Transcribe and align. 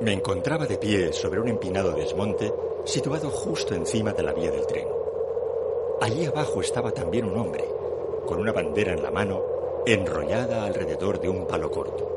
Me 0.00 0.12
encontraba 0.12 0.66
de 0.66 0.76
pie 0.76 1.12
sobre 1.12 1.40
un 1.40 1.48
empinado 1.48 1.92
desmonte 1.92 2.52
situado 2.84 3.30
justo 3.30 3.74
encima 3.74 4.12
de 4.12 4.22
la 4.22 4.32
vía 4.32 4.50
del 4.50 4.66
tren. 4.66 4.88
Allí 6.00 6.26
abajo 6.26 6.60
estaba 6.60 6.90
también 6.90 7.26
un 7.26 7.38
hombre, 7.38 7.64
con 8.26 8.40
una 8.40 8.52
bandera 8.52 8.92
en 8.92 9.02
la 9.02 9.10
mano, 9.10 9.40
enrollada 9.86 10.64
alrededor 10.64 11.20
de 11.20 11.28
un 11.28 11.46
palo 11.46 11.70
corto. 11.70 12.08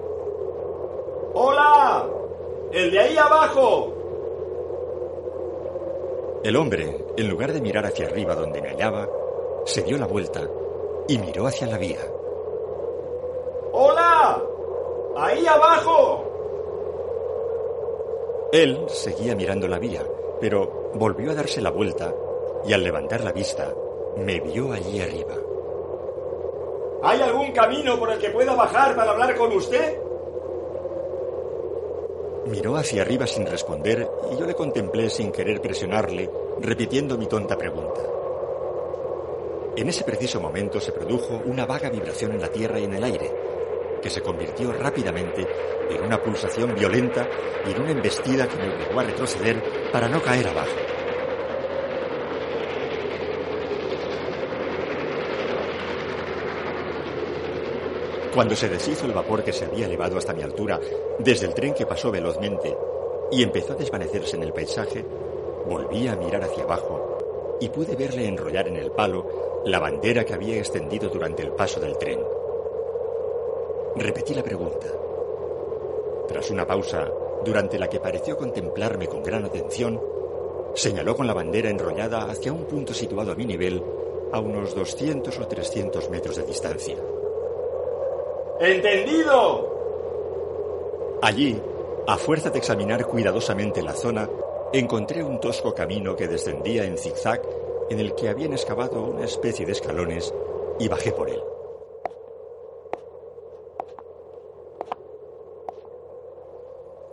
¡Hola! 1.33 2.07
¡El 2.71 2.91
de 2.91 2.99
ahí 2.99 3.17
abajo! 3.17 3.93
El 6.43 6.55
hombre, 6.55 7.05
en 7.15 7.29
lugar 7.29 7.53
de 7.53 7.61
mirar 7.61 7.85
hacia 7.85 8.07
arriba 8.07 8.35
donde 8.35 8.61
me 8.61 8.69
hallaba, 8.69 9.07
se 9.65 9.83
dio 9.83 9.97
la 9.97 10.07
vuelta 10.07 10.49
y 11.07 11.17
miró 11.19 11.45
hacia 11.45 11.67
la 11.67 11.77
vía. 11.77 11.99
¡Hola! 13.71 14.41
¡Ahí 15.15 15.45
abajo! 15.45 16.26
Él 18.51 18.85
seguía 18.87 19.35
mirando 19.35 19.67
la 19.67 19.77
vía, 19.77 20.03
pero 20.39 20.91
volvió 20.93 21.31
a 21.31 21.35
darse 21.35 21.61
la 21.61 21.69
vuelta 21.69 22.13
y 22.65 22.73
al 22.73 22.83
levantar 22.83 23.23
la 23.23 23.33
vista 23.33 23.73
me 24.17 24.39
vio 24.39 24.71
allí 24.71 25.01
arriba. 25.01 25.35
¿Hay 27.03 27.21
algún 27.21 27.51
camino 27.51 27.99
por 27.99 28.11
el 28.11 28.19
que 28.19 28.29
pueda 28.29 28.55
bajar 28.55 28.95
para 28.95 29.11
hablar 29.11 29.35
con 29.35 29.51
usted? 29.51 29.99
Miró 32.47 32.77
hacia 32.77 33.01
arriba 33.01 33.27
sin 33.27 33.45
responder 33.45 34.09
y 34.31 34.37
yo 34.37 34.45
le 34.45 34.55
contemplé 34.55 35.09
sin 35.09 35.31
querer 35.31 35.61
presionarle, 35.61 36.29
repitiendo 36.61 37.17
mi 37.17 37.27
tonta 37.27 37.57
pregunta. 37.57 38.01
En 39.75 39.89
ese 39.89 40.05
preciso 40.05 40.39
momento 40.39 40.79
se 40.79 40.93
produjo 40.93 41.41
una 41.45 41.65
vaga 41.65 41.89
vibración 41.89 42.31
en 42.31 42.41
la 42.41 42.47
tierra 42.47 42.79
y 42.79 42.85
en 42.85 42.93
el 42.95 43.03
aire, 43.03 43.31
que 44.01 44.09
se 44.09 44.21
convirtió 44.21 44.71
rápidamente 44.71 45.47
en 45.89 46.03
una 46.03 46.21
pulsación 46.21 46.75
violenta 46.75 47.27
y 47.65 47.71
en 47.71 47.81
una 47.81 47.91
embestida 47.91 48.47
que 48.47 48.57
me 48.57 48.73
obligó 48.73 48.99
a 48.99 49.03
retroceder 49.03 49.61
para 49.91 50.07
no 50.07 50.21
caer 50.21 50.47
abajo. 50.47 50.75
Cuando 58.33 58.55
se 58.55 58.69
deshizo 58.69 59.07
el 59.07 59.13
vapor 59.13 59.43
que 59.43 59.51
se 59.51 59.65
había 59.65 59.87
elevado 59.87 60.17
hasta 60.17 60.31
mi 60.31 60.43
altura 60.43 60.79
desde 61.17 61.47
el 61.47 61.55
tren 61.55 61.73
que 61.73 61.87
pasó 61.87 62.11
velozmente 62.11 62.77
y 63.31 63.41
empezó 63.41 63.73
a 63.73 63.77
desvanecerse 63.77 64.35
en 64.35 64.43
el 64.43 64.53
paisaje, 64.53 65.03
volví 65.65 66.07
a 66.07 66.15
mirar 66.15 66.43
hacia 66.43 66.63
abajo 66.63 67.57
y 67.59 67.69
pude 67.69 67.95
verle 67.95 68.27
enrollar 68.27 68.67
en 68.67 68.75
el 68.75 68.91
palo 68.91 69.61
la 69.65 69.79
bandera 69.79 70.23
que 70.23 70.35
había 70.35 70.57
extendido 70.57 71.09
durante 71.09 71.41
el 71.41 71.51
paso 71.51 71.79
del 71.79 71.97
tren. 71.97 72.36
Repetí 73.99 74.35
la 74.35 74.43
pregunta. 74.43 74.85
Tras 76.27 76.51
una 76.51 76.67
pausa, 76.67 77.09
durante 77.43 77.79
la 77.79 77.89
que 77.89 77.99
pareció 77.99 78.37
contemplarme 78.37 79.07
con 79.07 79.23
gran 79.23 79.43
atención, 79.45 79.99
señaló 80.75 81.15
con 81.15 81.25
la 81.25 81.33
bandera 81.33 81.71
enrollada 81.71 82.25
hacia 82.29 82.53
un 82.53 82.65
punto 82.65 82.93
situado 82.93 83.31
a 83.31 83.35
mi 83.35 83.45
nivel 83.45 83.83
a 84.31 84.39
unos 84.39 84.75
200 84.75 85.39
o 85.39 85.47
300 85.47 86.09
metros 86.11 86.35
de 86.35 86.43
distancia. 86.43 86.95
¡Entendido! 88.59 89.77
Allí, 91.23 91.59
a 92.05 92.17
fuerza 92.17 92.51
de 92.51 92.59
examinar 92.59 93.07
cuidadosamente 93.07 93.81
la 93.81 93.93
zona, 93.93 94.29
encontré 94.73 95.23
un 95.23 95.39
tosco 95.39 95.73
camino 95.73 96.15
que 96.15 96.27
descendía 96.27 96.85
en 96.85 96.99
zigzag 96.99 97.41
en 97.89 97.99
el 97.99 98.13
que 98.13 98.29
habían 98.29 98.53
excavado 98.53 99.01
una 99.01 99.25
especie 99.25 99.65
de 99.65 99.71
escalones 99.71 100.31
y 100.77 100.87
bajé 100.87 101.11
por 101.11 101.29
él. 101.31 101.41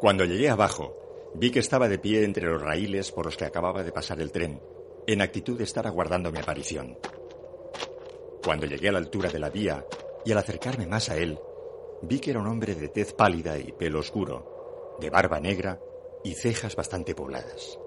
Cuando 0.04 0.26
llegué 0.26 0.50
abajo, 0.50 1.32
vi 1.32 1.50
que 1.50 1.60
estaba 1.60 1.88
de 1.88 1.98
pie 1.98 2.24
entre 2.24 2.46
los 2.46 2.60
raíles 2.60 3.10
por 3.10 3.24
los 3.24 3.38
que 3.38 3.46
acababa 3.46 3.82
de 3.82 3.90
pasar 3.90 4.20
el 4.20 4.32
tren, 4.32 4.60
en 5.06 5.22
actitud 5.22 5.56
de 5.56 5.64
estar 5.64 5.86
aguardando 5.86 6.30
mi 6.30 6.38
aparición. 6.38 6.98
Cuando 8.44 8.66
llegué 8.66 8.90
a 8.90 8.92
la 8.92 8.98
altura 8.98 9.30
de 9.30 9.38
la 9.38 9.48
vía 9.48 9.82
y 10.22 10.32
al 10.32 10.36
acercarme 10.36 10.86
más 10.86 11.08
a 11.08 11.16
él, 11.16 11.38
vi 12.02 12.18
que 12.18 12.32
era 12.32 12.40
un 12.40 12.48
hombre 12.48 12.74
de 12.74 12.88
tez 12.88 13.14
pálida 13.14 13.58
y 13.58 13.72
pelo 13.72 14.00
oscuro, 14.00 14.98
de 15.00 15.08
barba 15.08 15.40
negra 15.40 15.80
y 16.22 16.34
cejas 16.34 16.76
bastante 16.76 17.14
pobladas. 17.14 17.78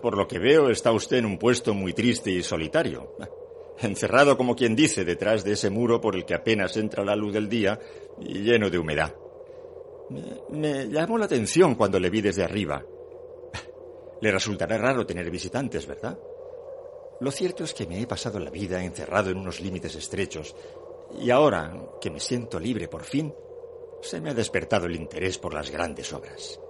Por 0.00 0.16
lo 0.16 0.28
que 0.28 0.38
veo, 0.38 0.70
está 0.70 0.92
usted 0.92 1.16
en 1.16 1.26
un 1.26 1.38
puesto 1.38 1.74
muy 1.74 1.92
triste 1.92 2.30
y 2.30 2.44
solitario, 2.44 3.16
encerrado 3.80 4.36
como 4.36 4.54
quien 4.54 4.76
dice 4.76 5.04
detrás 5.04 5.42
de 5.42 5.54
ese 5.54 5.70
muro 5.70 6.00
por 6.00 6.14
el 6.14 6.24
que 6.24 6.34
apenas 6.34 6.76
entra 6.76 7.04
la 7.04 7.16
luz 7.16 7.32
del 7.32 7.48
día 7.48 7.80
y 8.20 8.44
lleno 8.44 8.70
de 8.70 8.78
humedad. 8.78 9.12
Me, 10.10 10.88
llamó 10.88 11.18
la 11.18 11.26
atención 11.26 11.74
cuando 11.74 12.00
le 12.00 12.10
vi 12.10 12.20
desde 12.20 12.44
arriba. 12.44 12.84
Le 14.20 14.32
resultará 14.32 14.78
raro 14.78 15.06
tener 15.06 15.30
visitantes, 15.30 15.86
¿verdad? 15.86 16.18
Lo 17.20 17.30
cierto 17.30 17.64
es 17.64 17.74
que 17.74 17.86
me 17.86 18.00
he 18.00 18.06
pasado 18.06 18.38
la 18.38 18.50
vida 18.50 18.82
encerrado 18.82 19.30
en 19.30 19.38
unos 19.38 19.60
límites 19.60 19.94
estrechos 19.96 20.54
y 21.20 21.30
ahora 21.30 21.72
que 22.00 22.10
me 22.10 22.20
siento 22.20 22.60
libre 22.60 22.88
por 22.88 23.02
fin, 23.02 23.34
se 24.00 24.20
me 24.20 24.30
ha 24.30 24.34
despertado 24.34 24.86
el 24.86 24.94
interés 24.94 25.38
por 25.38 25.52
las 25.54 25.70
grandes 25.70 26.12
obras. 26.12 26.60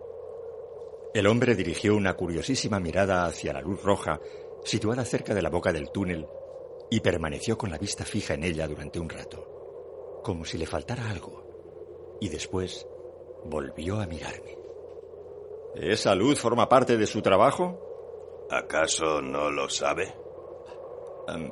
El 1.13 1.27
hombre 1.27 1.55
dirigió 1.55 1.97
una 1.97 2.15
curiosísima 2.15 2.81
mirada 2.81 3.27
hacia 3.27 3.53
la 3.53 3.61
luz 3.61 3.83
roja 3.83 4.21
situada 4.65 5.05
cerca 5.05 5.35
de 5.35 5.43
la 5.43 5.51
boca 5.51 5.73
del 5.73 5.91
túnel 5.91 6.27
y 6.91 7.01
permaneció 7.01 7.59
con 7.59 7.71
la 7.71 7.79
vista 7.79 8.05
fija 8.05 8.35
en 8.35 8.45
ella 8.45 8.67
durante 8.67 8.99
un 8.99 9.09
rato, 9.09 10.21
como 10.23 10.45
si 10.45 10.59
le 10.59 10.67
faltara 10.67 11.11
algo, 11.11 12.17
y 12.21 12.29
después 12.29 12.87
volvió 13.45 14.01
a 14.01 14.07
mirarme. 14.07 14.57
¿Esa 15.75 16.15
luz 16.15 16.41
forma 16.41 16.69
parte 16.69 16.97
de 16.97 17.07
su 17.07 17.23
trabajo? 17.23 18.47
¿Acaso 18.51 19.21
no 19.21 19.51
lo 19.51 19.69
sabe? 19.69 20.15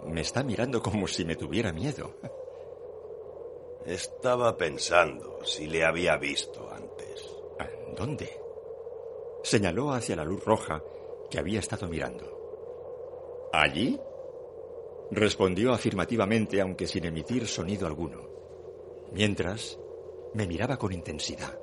Me 0.07 0.23
está 0.23 0.43
mirando 0.43 0.83
como 0.83 1.07
si 1.07 1.25
me 1.25 1.37
tuviera 1.37 1.73
miedo. 1.73 2.15
Estaba 3.85 4.57
pensando 4.57 5.45
si 5.45 5.67
le 5.67 5.85
había 5.85 6.17
visto 6.17 6.69
antes. 6.73 7.31
¿Dónde? 7.97 8.31
Señaló 9.43 9.93
hacia 9.93 10.17
la 10.17 10.25
luz 10.25 10.45
roja 10.45 10.83
que 11.31 11.39
había 11.39 11.61
estado 11.61 11.89
mirando. 11.89 13.49
¿Allí? 13.53 14.01
Respondió 15.11 15.73
afirmativamente, 15.73 16.61
aunque 16.61 16.87
sin 16.87 17.05
emitir 17.05 17.47
sonido 17.47 17.87
alguno. 17.87 18.29
Mientras, 19.13 19.79
me 20.35 20.47
miraba 20.47 20.77
con 20.79 20.93
intensidad. 20.93 21.59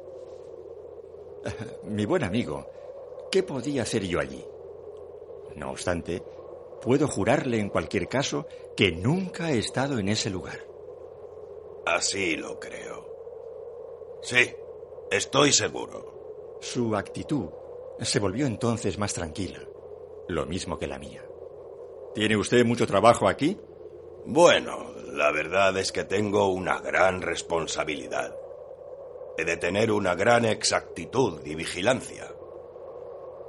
Mi 1.83 2.05
buen 2.05 2.23
amigo, 2.23 2.69
¿qué 3.31 3.43
podía 3.43 3.83
hacer 3.83 4.03
yo 4.03 4.19
allí? 4.19 4.43
No 5.55 5.71
obstante, 5.71 6.23
puedo 6.81 7.07
jurarle 7.07 7.59
en 7.59 7.69
cualquier 7.69 8.07
caso 8.07 8.47
que 8.75 8.91
nunca 8.91 9.51
he 9.51 9.59
estado 9.59 9.99
en 9.99 10.09
ese 10.09 10.29
lugar. 10.29 10.59
Así 11.85 12.35
lo 12.35 12.59
creo. 12.59 13.05
Sí, 14.21 14.53
estoy 15.11 15.51
seguro. 15.51 16.57
Su 16.61 16.95
actitud 16.95 17.49
se 17.99 18.19
volvió 18.19 18.45
entonces 18.45 18.97
más 18.97 19.13
tranquila, 19.13 19.59
lo 20.27 20.45
mismo 20.45 20.79
que 20.79 20.87
la 20.87 20.97
mía. 20.97 21.23
¿Tiene 22.15 22.37
usted 22.37 22.65
mucho 22.65 22.87
trabajo 22.87 23.27
aquí? 23.27 23.57
Bueno, 24.25 24.93
la 25.11 25.31
verdad 25.31 25.77
es 25.77 25.91
que 25.91 26.05
tengo 26.05 26.47
una 26.47 26.79
gran 26.79 27.21
responsabilidad. 27.21 28.35
He 29.37 29.45
de 29.45 29.57
tener 29.57 29.91
una 29.91 30.13
gran 30.15 30.45
exactitud 30.45 31.41
y 31.45 31.55
vigilancia. 31.55 32.31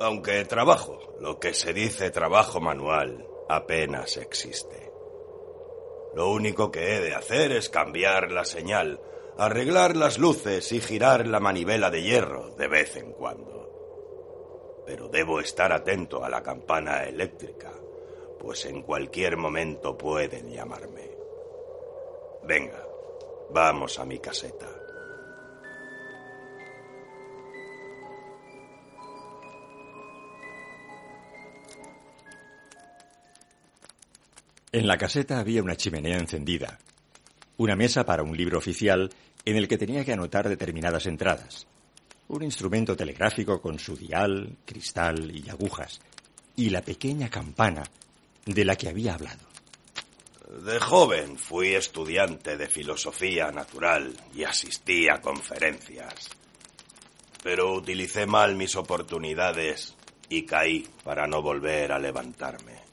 Aunque 0.00 0.44
trabajo, 0.44 0.98
lo 1.20 1.38
que 1.38 1.54
se 1.54 1.72
dice 1.72 2.10
trabajo 2.10 2.60
manual, 2.60 3.26
apenas 3.48 4.16
existe. 4.16 4.90
Lo 6.14 6.30
único 6.30 6.70
que 6.70 6.96
he 6.96 7.00
de 7.00 7.14
hacer 7.14 7.52
es 7.52 7.68
cambiar 7.68 8.30
la 8.30 8.44
señal, 8.44 9.00
arreglar 9.36 9.96
las 9.96 10.18
luces 10.18 10.72
y 10.72 10.80
girar 10.80 11.26
la 11.26 11.40
manivela 11.40 11.90
de 11.90 12.02
hierro 12.02 12.54
de 12.56 12.68
vez 12.68 12.96
en 12.96 13.12
cuando. 13.12 14.82
Pero 14.86 15.08
debo 15.08 15.40
estar 15.40 15.72
atento 15.72 16.24
a 16.24 16.30
la 16.30 16.42
campana 16.42 17.04
eléctrica, 17.04 17.72
pues 18.38 18.64
en 18.66 18.82
cualquier 18.82 19.36
momento 19.36 19.98
pueden 19.98 20.50
llamarme. 20.50 21.10
Venga, 22.44 22.86
vamos 23.50 23.98
a 23.98 24.04
mi 24.04 24.18
caseta. 24.18 24.83
En 34.74 34.88
la 34.88 34.98
caseta 34.98 35.38
había 35.38 35.62
una 35.62 35.76
chimenea 35.76 36.18
encendida, 36.18 36.80
una 37.58 37.76
mesa 37.76 38.04
para 38.04 38.24
un 38.24 38.36
libro 38.36 38.58
oficial 38.58 39.08
en 39.44 39.56
el 39.56 39.68
que 39.68 39.78
tenía 39.78 40.04
que 40.04 40.12
anotar 40.12 40.48
determinadas 40.48 41.06
entradas, 41.06 41.68
un 42.26 42.42
instrumento 42.42 42.96
telegráfico 42.96 43.60
con 43.60 43.78
su 43.78 43.96
dial, 43.96 44.56
cristal 44.64 45.30
y 45.32 45.48
agujas, 45.48 46.00
y 46.56 46.70
la 46.70 46.82
pequeña 46.82 47.30
campana 47.30 47.84
de 48.46 48.64
la 48.64 48.74
que 48.74 48.88
había 48.88 49.14
hablado. 49.14 49.44
De 50.64 50.80
joven 50.80 51.38
fui 51.38 51.76
estudiante 51.76 52.56
de 52.56 52.66
filosofía 52.66 53.52
natural 53.52 54.12
y 54.34 54.42
asistí 54.42 55.08
a 55.08 55.20
conferencias. 55.20 56.30
Pero 57.44 57.74
utilicé 57.74 58.26
mal 58.26 58.56
mis 58.56 58.74
oportunidades 58.74 59.94
y 60.28 60.42
caí 60.42 60.84
para 61.04 61.28
no 61.28 61.42
volver 61.42 61.92
a 61.92 62.00
levantarme. 62.00 62.83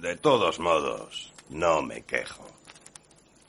De 0.00 0.14
todos 0.14 0.60
modos, 0.60 1.32
no 1.48 1.80
me 1.80 2.02
quejo. 2.02 2.46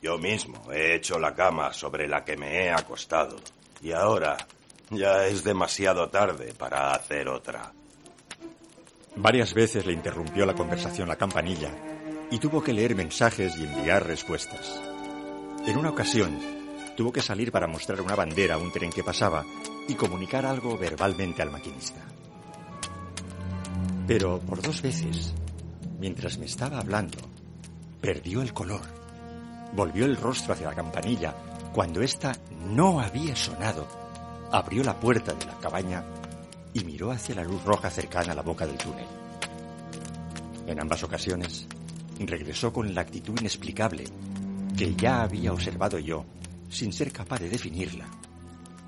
Yo 0.01 0.17
mismo 0.17 0.71
he 0.71 0.95
hecho 0.95 1.19
la 1.19 1.35
cama 1.35 1.73
sobre 1.73 2.07
la 2.07 2.23
que 2.23 2.37
me 2.37 2.63
he 2.63 2.71
acostado 2.71 3.35
y 3.81 3.91
ahora 3.91 4.37
ya 4.89 5.25
es 5.25 5.43
demasiado 5.43 6.07
tarde 6.07 6.53
para 6.57 6.91
hacer 6.91 7.27
otra. 7.27 7.73
Varias 9.17 9.53
veces 9.53 9.85
le 9.85 9.91
interrumpió 9.91 10.45
la 10.45 10.53
conversación 10.53 11.09
la 11.09 11.17
campanilla 11.17 11.71
y 12.31 12.39
tuvo 12.39 12.63
que 12.63 12.71
leer 12.71 12.95
mensajes 12.95 13.57
y 13.57 13.65
enviar 13.65 14.07
respuestas. 14.07 14.81
En 15.65 15.75
una 15.75 15.89
ocasión, 15.89 16.39
tuvo 16.95 17.11
que 17.11 17.21
salir 17.21 17.51
para 17.51 17.67
mostrar 17.67 17.99
una 17.99 18.15
bandera 18.15 18.55
a 18.55 18.57
un 18.57 18.71
tren 18.71 18.91
que 18.91 19.03
pasaba 19.03 19.43
y 19.89 19.95
comunicar 19.95 20.45
algo 20.45 20.77
verbalmente 20.77 21.41
al 21.41 21.51
maquinista. 21.51 21.99
Pero 24.07 24.39
por 24.39 24.61
dos 24.61 24.81
veces, 24.81 25.33
mientras 25.99 26.37
me 26.37 26.45
estaba 26.45 26.79
hablando, 26.79 27.17
perdió 28.01 28.41
el 28.41 28.53
color. 28.53 28.81
Volvió 29.73 30.05
el 30.05 30.17
rostro 30.17 30.53
hacia 30.53 30.67
la 30.67 30.75
campanilla. 30.75 31.33
Cuando 31.73 32.01
ésta 32.01 32.35
no 32.69 32.99
había 32.99 33.35
sonado, 33.35 33.87
abrió 34.51 34.83
la 34.83 34.99
puerta 34.99 35.33
de 35.33 35.45
la 35.45 35.57
cabaña 35.59 36.03
y 36.73 36.83
miró 36.83 37.11
hacia 37.11 37.35
la 37.35 37.43
luz 37.43 37.63
roja 37.63 37.89
cercana 37.89 38.33
a 38.33 38.35
la 38.35 38.41
boca 38.41 38.65
del 38.65 38.77
túnel. 38.77 39.05
En 40.67 40.79
ambas 40.79 41.03
ocasiones, 41.03 41.67
regresó 42.19 42.73
con 42.73 42.93
la 42.93 43.01
actitud 43.01 43.39
inexplicable 43.39 44.05
que 44.77 44.95
ya 44.95 45.23
había 45.23 45.53
observado 45.53 45.99
yo 45.99 46.25
sin 46.69 46.91
ser 46.93 47.11
capaz 47.11 47.39
de 47.39 47.49
definirla 47.49 48.05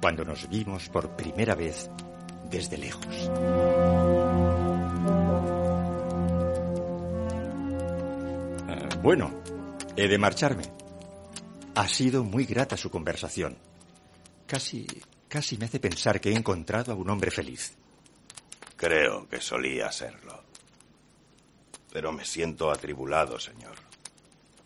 cuando 0.01 0.23
nos 0.23 0.47
vimos 0.49 0.89
por 0.89 1.15
primera 1.15 1.55
vez 1.55 1.89
desde 2.49 2.77
lejos. 2.77 3.29
Bueno, 9.01 9.41
he 9.95 10.07
de 10.07 10.17
marcharme. 10.17 10.63
Ha 11.75 11.87
sido 11.87 12.23
muy 12.23 12.45
grata 12.45 12.75
su 12.75 12.89
conversación. 12.89 13.57
Casi, 14.45 14.85
casi 15.27 15.57
me 15.57 15.65
hace 15.65 15.79
pensar 15.79 16.19
que 16.19 16.31
he 16.31 16.35
encontrado 16.35 16.91
a 16.91 16.95
un 16.95 17.09
hombre 17.09 17.31
feliz. 17.31 17.77
Creo 18.75 19.27
que 19.29 19.39
solía 19.39 19.91
serlo. 19.91 20.43
Pero 21.91 22.11
me 22.11 22.25
siento 22.25 22.71
atribulado, 22.71 23.39
señor. 23.39 23.75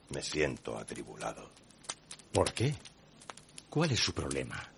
Me 0.10 0.22
siento 0.22 0.78
atribulado. 0.78 1.52
¿Por 2.32 2.54
qué? 2.54 2.76
¿Cuál 3.70 3.92
es 3.92 4.00
su 4.00 4.14
problema? 4.14 4.72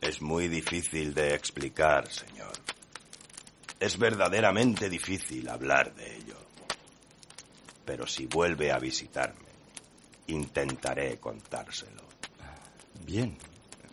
Es 0.00 0.20
muy 0.20 0.48
difícil 0.48 1.14
de 1.14 1.34
explicar, 1.34 2.10
señor. 2.10 2.52
Es 3.80 3.98
verdaderamente 3.98 4.88
difícil 4.88 5.48
hablar 5.48 5.94
de 5.94 6.16
ello. 6.16 6.51
Pero 7.84 8.06
si 8.06 8.26
vuelve 8.26 8.70
a 8.70 8.78
visitarme, 8.78 9.48
intentaré 10.28 11.18
contárselo. 11.18 12.02
Bien. 13.04 13.36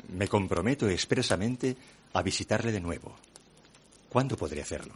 Me 0.09 0.27
comprometo 0.27 0.89
expresamente 0.89 1.75
a 2.13 2.21
visitarle 2.21 2.71
de 2.71 2.80
nuevo. 2.80 3.15
¿Cuándo 4.09 4.36
podré 4.36 4.62
hacerlo? 4.62 4.94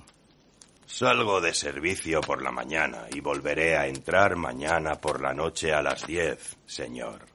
Salgo 0.88 1.40
de 1.40 1.54
servicio 1.54 2.22
por 2.22 2.42
la 2.42 2.52
mañana 2.52 3.08
y 3.12 3.20
volveré 3.20 3.78
a 3.78 3.88
entrar 3.88 4.36
mañana 4.36 5.00
por 5.00 5.22
la 5.22 5.34
noche 5.34 5.72
a 5.72 5.82
las 5.82 6.06
diez, 6.06 6.56
señor. 6.66 7.26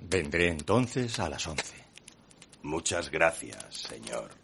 Vendré 0.00 0.48
entonces 0.48 1.18
a 1.18 1.28
las 1.28 1.46
once. 1.46 1.84
Muchas 2.62 3.10
gracias, 3.10 3.74
señor. 3.74 4.43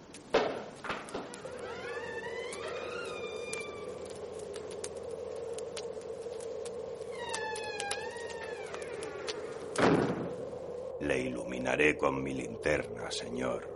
Le 11.60 11.66
iluminaré 11.66 11.98
con 11.98 12.22
mi 12.22 12.32
linterna, 12.32 13.10
señor, 13.10 13.68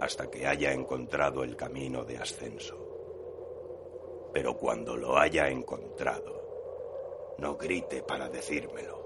hasta 0.00 0.28
que 0.28 0.44
haya 0.44 0.72
encontrado 0.72 1.44
el 1.44 1.54
camino 1.54 2.04
de 2.04 2.18
ascenso. 2.18 2.76
Pero 4.32 4.58
cuando 4.58 4.96
lo 4.96 5.16
haya 5.16 5.48
encontrado, 5.48 7.34
no 7.38 7.56
grite 7.56 8.02
para 8.02 8.28
decírmelo. 8.28 8.98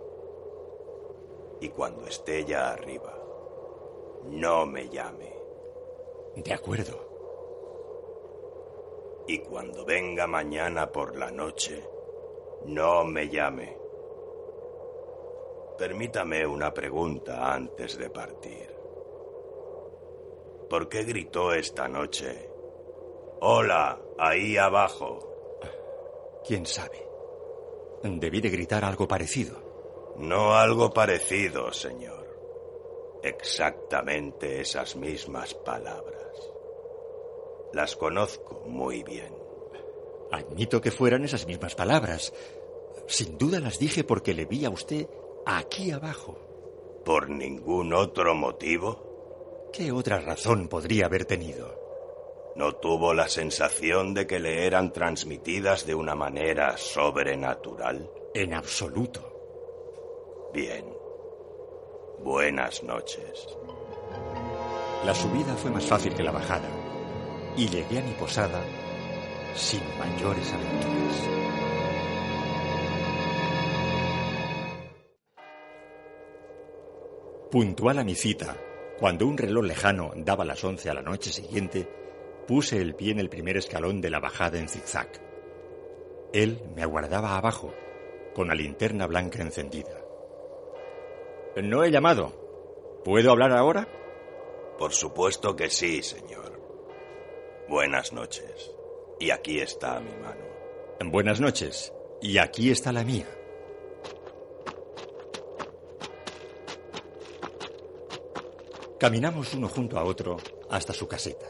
Y 1.61 1.69
cuando 1.69 2.07
esté 2.07 2.47
ya 2.47 2.71
arriba, 2.71 3.13
no 4.31 4.65
me 4.65 4.89
llame. 4.89 5.37
De 6.37 6.55
acuerdo. 6.55 6.99
Y 9.27 9.41
cuando 9.41 9.85
venga 9.85 10.27
mañana 10.27 10.91
por 10.91 11.17
la 11.17 11.31
noche, 11.31 11.87
no 12.65 13.05
me 13.05 13.29
llame. 13.29 13.77
Permítame 15.79 16.47
una 16.47 16.73
pregunta 16.73 17.53
antes 17.53 17.99
de 17.99 18.09
partir. 18.09 18.75
¿Por 20.71 20.89
qué 20.89 21.05
gritó 21.05 21.53
esta 21.53 21.87
noche? 21.87 22.51
Hola, 23.41 24.01
ahí 24.19 24.57
abajo. 24.57 25.19
¿Quién 26.47 26.65
sabe? 26.65 27.07
Debí 28.03 28.41
de 28.41 28.51
gritar 28.51 28.85
algo 28.85 29.07
parecido. 29.07 30.15
No 30.17 30.55
algo 30.55 30.91
parecido, 30.91 31.73
señor. 31.73 32.27
Exactamente 33.23 34.61
esas 34.61 34.97
mismas 34.97 35.53
palabras. 35.55 36.17
Las 37.75 37.97
conozco 37.97 38.63
muy 38.67 39.03
bien. 39.03 39.35
Admito 40.33 40.81
que 40.81 40.91
fueran 40.91 41.25
esas 41.25 41.47
mismas 41.47 41.75
palabras. 41.75 42.33
Sin 43.07 43.37
duda 43.37 43.61
las 43.61 43.79
dije 43.79 44.05
porque 44.05 44.33
le 44.33 44.47
vi 44.47 44.65
a 44.65 44.71
usted 44.71 45.07
aquí 45.47 45.93
abajo. 45.93 46.39
¿Por 47.05 47.31
ningún 47.31 47.95
otro 47.95 48.35
motivo? 48.35 49.71
¿Qué 49.73 49.93
otra 49.93 50.21
razón 50.21 50.69
podría 50.69 51.07
haber 51.07 51.25
tenido? 51.25 51.75
¿No 52.57 52.75
tuvo 52.75 53.15
la 53.15 53.29
sensación 53.29 54.13
de 54.13 54.27
que 54.27 54.41
le 54.41 54.67
eran 54.67 54.93
transmitidas 54.93 55.87
de 55.87 55.95
una 55.95 56.15
manera 56.15 56.77
sobrenatural? 56.77 58.11
En 58.35 58.55
absoluto. 58.55 60.51
Bien. 60.53 60.85
Buenas 62.25 62.83
noches. 62.83 63.47
La 65.05 65.15
subida 65.15 65.55
fue 65.55 65.71
más 65.71 65.87
fácil 65.87 66.15
que 66.15 66.23
la 66.23 66.33
bajada 66.33 66.69
y 67.57 67.69
llegué 67.69 67.99
a 67.99 68.03
mi 68.03 68.13
posada 68.13 68.61
sin 69.55 69.83
mayores 69.99 70.53
aventuras. 70.53 71.46
Puntual 77.57 77.99
a 77.99 78.05
mi 78.05 78.15
cita, 78.15 78.55
cuando 78.99 79.27
un 79.27 79.39
reloj 79.39 79.65
lejano 79.65 80.13
daba 80.15 80.45
las 80.45 80.63
once 80.63 80.91
a 80.91 80.93
la 80.93 81.01
noche 81.01 81.33
siguiente, 81.33 81.89
puse 82.47 82.77
el 82.77 82.95
pie 82.95 83.13
en 83.13 83.19
el 83.19 83.31
primer 83.31 83.57
escalón 83.57 84.03
de 84.03 84.11
la 84.11 84.21
bajada 84.21 84.59
en 84.59 84.69
zigzag. 84.69 85.09
Él 86.35 86.61
me 86.75 86.83
aguardaba 86.83 87.35
abajo, 87.35 87.73
con 88.35 88.49
la 88.49 88.55
linterna 88.55 89.07
blanca 89.07 89.41
encendida. 89.41 89.99
No 91.63 91.83
he 91.83 91.91
llamado. 91.91 93.01
¿Puedo 93.03 93.31
hablar 93.31 93.53
ahora? 93.53 93.89
Por 94.77 94.93
supuesto 94.93 95.57
que 95.57 95.71
sí, 95.71 96.03
señor. 96.03 96.61
Buenas 97.71 98.13
noches. 98.13 98.71
Y 99.19 99.31
aquí 99.31 99.61
está 99.61 99.99
mi 100.01 100.15
mano. 100.17 100.45
Buenas 101.07 101.41
noches. 101.41 101.91
Y 102.21 102.37
aquí 102.37 102.71
está 102.71 102.93
la 102.93 103.03
mía. 103.03 103.27
Caminamos 108.99 109.53
uno 109.53 109.69
junto 109.69 109.99
a 109.99 110.05
otro 110.05 110.39
hasta 110.71 110.95
su 110.95 111.07
caseta. 111.07 111.47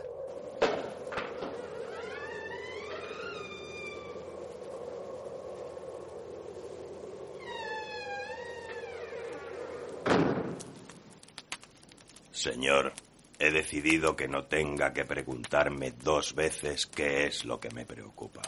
Señor, 12.32 12.92
he 13.38 13.52
decidido 13.52 14.16
que 14.16 14.26
no 14.26 14.44
tenga 14.46 14.92
que 14.92 15.04
preguntarme 15.04 15.92
dos 15.92 16.34
veces 16.34 16.86
qué 16.86 17.26
es 17.26 17.44
lo 17.44 17.60
que 17.60 17.70
me 17.70 17.86
preocupa. 17.86 18.42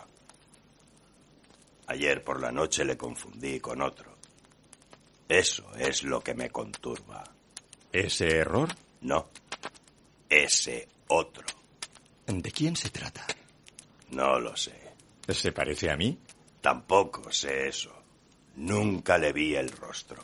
Ayer 1.87 2.25
por 2.25 2.40
la 2.40 2.50
noche 2.50 2.85
le 2.85 2.97
confundí 2.97 3.61
con 3.61 3.81
otro. 3.81 4.17
Eso 5.28 5.71
es 5.78 6.02
lo 6.02 6.21
que 6.21 6.35
me 6.35 6.50
conturba. 6.50 7.23
¿Ese 7.93 8.26
error? 8.26 8.69
No. 9.02 9.28
Ese 10.28 10.88
otro. 11.09 11.47
¿De 12.26 12.50
quién 12.50 12.76
se 12.76 12.90
trata? 12.90 13.26
No 14.11 14.38
lo 14.38 14.57
sé. 14.57 14.78
¿Se 15.28 15.52
parece 15.52 15.90
a 15.90 15.97
mí? 15.97 16.19
Tampoco 16.61 17.33
sé 17.33 17.69
eso. 17.69 17.93
Nunca 18.57 19.19
le 19.19 19.33
vi 19.33 19.55
el 19.55 19.71
rostro. 19.71 20.23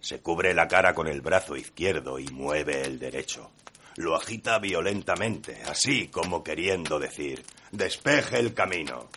Se 0.00 0.20
cubre 0.20 0.54
la 0.54 0.68
cara 0.68 0.94
con 0.94 1.08
el 1.08 1.20
brazo 1.20 1.56
izquierdo 1.56 2.18
y 2.18 2.26
mueve 2.28 2.82
el 2.82 2.98
derecho. 2.98 3.50
Lo 3.96 4.14
agita 4.14 4.58
violentamente, 4.58 5.62
así 5.62 6.08
como 6.08 6.44
queriendo 6.44 6.98
decir, 6.98 7.44
despeje 7.72 8.38
el 8.38 8.54
camino. 8.54 9.08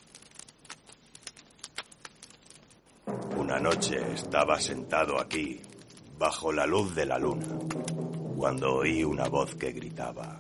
Una 3.38 3.60
noche 3.60 3.98
estaba 4.14 4.60
sentado 4.60 5.20
aquí, 5.20 5.62
bajo 6.18 6.52
la 6.52 6.66
luz 6.66 6.96
de 6.96 7.06
la 7.06 7.18
luna, 7.18 7.48
cuando 8.40 8.76
oí 8.76 9.04
una 9.04 9.28
voz 9.28 9.54
que 9.56 9.74
gritaba, 9.74 10.40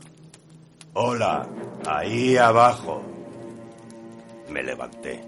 Hola, 0.93 1.45
ahí 1.85 2.37
abajo. 2.37 3.03
Me 4.49 4.63
levanté, 4.63 5.21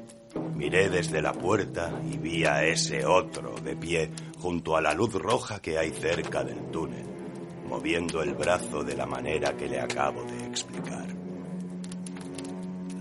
miré 0.56 0.90
desde 0.90 1.22
la 1.22 1.34
puerta 1.34 1.92
y 2.10 2.18
vi 2.18 2.46
a 2.46 2.64
ese 2.64 3.06
otro 3.06 3.56
de 3.62 3.76
pie 3.76 4.10
junto 4.40 4.78
a 4.78 4.82
la 4.82 4.94
luz 4.94 5.14
roja 5.16 5.62
que 5.62 5.78
hay 5.78 5.92
cerca 5.92 6.46
del 6.46 6.72
túnel, 6.72 7.04
moviendo 7.68 8.24
el 8.24 8.36
brazo 8.36 8.86
de 8.86 8.96
la 8.96 9.06
manera 9.06 9.52
que 9.58 9.68
le 9.68 9.82
acabo 9.82 10.24
de 10.24 10.46
explicar. 10.46 11.08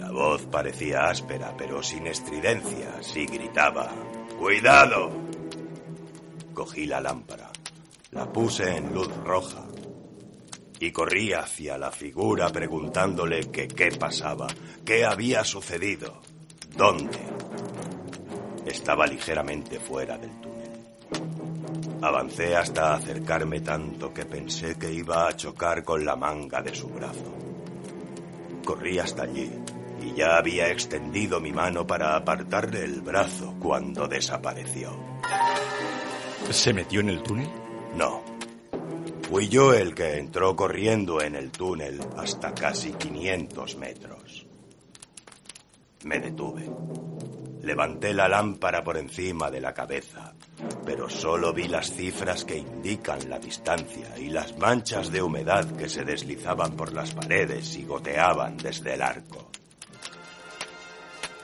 La 0.00 0.10
voz 0.10 0.46
parecía 0.46 1.04
áspera, 1.04 1.54
pero 1.56 1.80
sin 1.80 2.08
estridencias, 2.08 3.16
y 3.16 3.24
gritaba, 3.24 3.88
¡Cuidado! 4.36 5.12
Cogí 6.52 6.86
la 6.86 7.00
lámpara, 7.00 7.49
la 8.12 8.32
puse 8.32 8.76
en 8.76 8.92
luz 8.92 9.08
roja 9.24 9.64
y 10.80 10.90
corrí 10.90 11.32
hacia 11.32 11.78
la 11.78 11.90
figura 11.90 12.48
preguntándole 12.48 13.50
qué 13.50 13.92
pasaba, 13.98 14.46
qué 14.84 15.04
había 15.04 15.44
sucedido, 15.44 16.20
dónde. 16.76 17.18
Estaba 18.66 19.06
ligeramente 19.06 19.78
fuera 19.78 20.16
del 20.16 20.30
túnel. 20.40 20.70
Avancé 22.02 22.56
hasta 22.56 22.94
acercarme 22.94 23.60
tanto 23.60 24.12
que 24.12 24.24
pensé 24.24 24.76
que 24.76 24.90
iba 24.90 25.28
a 25.28 25.36
chocar 25.36 25.84
con 25.84 26.04
la 26.04 26.16
manga 26.16 26.62
de 26.62 26.74
su 26.74 26.88
brazo. 26.88 27.34
Corrí 28.64 28.98
hasta 28.98 29.24
allí 29.24 29.50
y 30.02 30.14
ya 30.14 30.38
había 30.38 30.70
extendido 30.70 31.40
mi 31.40 31.52
mano 31.52 31.86
para 31.86 32.16
apartarle 32.16 32.84
el 32.84 33.02
brazo 33.02 33.54
cuando 33.60 34.08
desapareció. 34.08 34.96
¿Se 36.50 36.72
metió 36.72 37.00
en 37.00 37.10
el 37.10 37.22
túnel? 37.22 37.59
No. 37.94 38.22
Fui 39.28 39.48
yo 39.48 39.72
el 39.72 39.94
que 39.94 40.18
entró 40.18 40.56
corriendo 40.56 41.20
en 41.20 41.34
el 41.36 41.50
túnel 41.50 42.00
hasta 42.16 42.52
casi 42.52 42.92
500 42.92 43.76
metros. 43.76 44.46
Me 46.04 46.18
detuve. 46.18 46.68
Levanté 47.62 48.14
la 48.14 48.26
lámpara 48.28 48.82
por 48.82 48.96
encima 48.96 49.50
de 49.50 49.60
la 49.60 49.74
cabeza, 49.74 50.34
pero 50.84 51.10
solo 51.10 51.52
vi 51.52 51.68
las 51.68 51.92
cifras 51.92 52.44
que 52.44 52.56
indican 52.56 53.28
la 53.28 53.38
distancia 53.38 54.18
y 54.18 54.30
las 54.30 54.56
manchas 54.56 55.12
de 55.12 55.22
humedad 55.22 55.76
que 55.76 55.88
se 55.88 56.04
deslizaban 56.04 56.74
por 56.74 56.92
las 56.92 57.12
paredes 57.12 57.76
y 57.76 57.84
goteaban 57.84 58.56
desde 58.56 58.94
el 58.94 59.02
arco. 59.02 59.50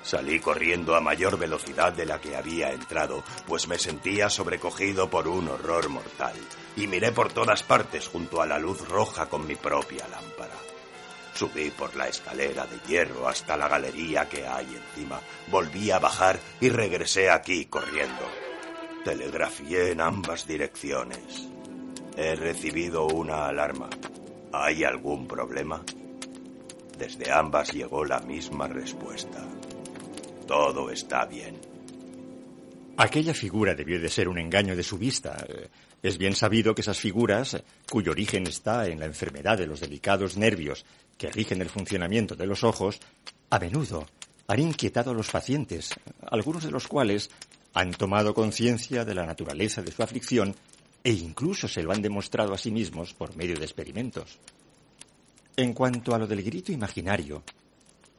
Salí 0.06 0.38
corriendo 0.38 0.94
a 0.94 1.00
mayor 1.00 1.36
velocidad 1.36 1.92
de 1.92 2.06
la 2.06 2.20
que 2.20 2.36
había 2.36 2.70
entrado, 2.70 3.24
pues 3.44 3.66
me 3.66 3.76
sentía 3.76 4.30
sobrecogido 4.30 5.10
por 5.10 5.26
un 5.26 5.48
horror 5.48 5.88
mortal, 5.88 6.36
y 6.76 6.86
miré 6.86 7.10
por 7.10 7.32
todas 7.32 7.64
partes 7.64 8.06
junto 8.06 8.40
a 8.40 8.46
la 8.46 8.56
luz 8.56 8.88
roja 8.88 9.26
con 9.26 9.44
mi 9.48 9.56
propia 9.56 10.06
lámpara. 10.06 10.54
Subí 11.34 11.70
por 11.70 11.96
la 11.96 12.06
escalera 12.06 12.66
de 12.66 12.78
hierro 12.86 13.26
hasta 13.26 13.56
la 13.56 13.66
galería 13.66 14.28
que 14.28 14.46
hay 14.46 14.76
encima, 14.76 15.20
volví 15.48 15.90
a 15.90 15.98
bajar 15.98 16.38
y 16.60 16.68
regresé 16.68 17.28
aquí 17.28 17.64
corriendo. 17.64 18.30
Telegrafié 19.04 19.90
en 19.90 20.00
ambas 20.00 20.46
direcciones. 20.46 21.48
He 22.16 22.36
recibido 22.36 23.06
una 23.06 23.48
alarma. 23.48 23.90
¿Hay 24.52 24.84
algún 24.84 25.26
problema? 25.26 25.82
Desde 26.96 27.32
ambas 27.32 27.72
llegó 27.72 28.04
la 28.04 28.20
misma 28.20 28.68
respuesta. 28.68 29.44
Todo 30.46 30.90
está 30.90 31.26
bien. 31.26 31.56
Aquella 32.96 33.34
figura 33.34 33.74
debió 33.74 34.00
de 34.00 34.08
ser 34.08 34.28
un 34.28 34.38
engaño 34.38 34.74
de 34.74 34.82
su 34.82 34.96
vista. 34.96 35.46
Es 36.02 36.16
bien 36.16 36.34
sabido 36.34 36.74
que 36.74 36.80
esas 36.80 36.98
figuras, 36.98 37.62
cuyo 37.90 38.12
origen 38.12 38.46
está 38.46 38.86
en 38.86 39.00
la 39.00 39.06
enfermedad 39.06 39.58
de 39.58 39.66
los 39.66 39.80
delicados 39.80 40.36
nervios 40.36 40.86
que 41.18 41.30
rigen 41.30 41.60
el 41.60 41.68
funcionamiento 41.68 42.36
de 42.36 42.46
los 42.46 42.64
ojos, 42.64 43.00
a 43.50 43.58
menudo 43.58 44.06
han 44.48 44.60
inquietado 44.60 45.10
a 45.10 45.14
los 45.14 45.30
pacientes, 45.30 45.90
algunos 46.30 46.62
de 46.62 46.70
los 46.70 46.86
cuales 46.86 47.30
han 47.74 47.90
tomado 47.92 48.32
conciencia 48.32 49.04
de 49.04 49.14
la 49.14 49.26
naturaleza 49.26 49.82
de 49.82 49.92
su 49.92 50.02
aflicción 50.02 50.54
e 51.02 51.12
incluso 51.12 51.68
se 51.68 51.82
lo 51.82 51.92
han 51.92 52.02
demostrado 52.02 52.54
a 52.54 52.58
sí 52.58 52.70
mismos 52.70 53.12
por 53.12 53.36
medio 53.36 53.56
de 53.56 53.64
experimentos. 53.64 54.38
En 55.56 55.72
cuanto 55.72 56.14
a 56.14 56.18
lo 56.18 56.26
del 56.26 56.42
grito 56.42 56.72
imaginario, 56.72 57.42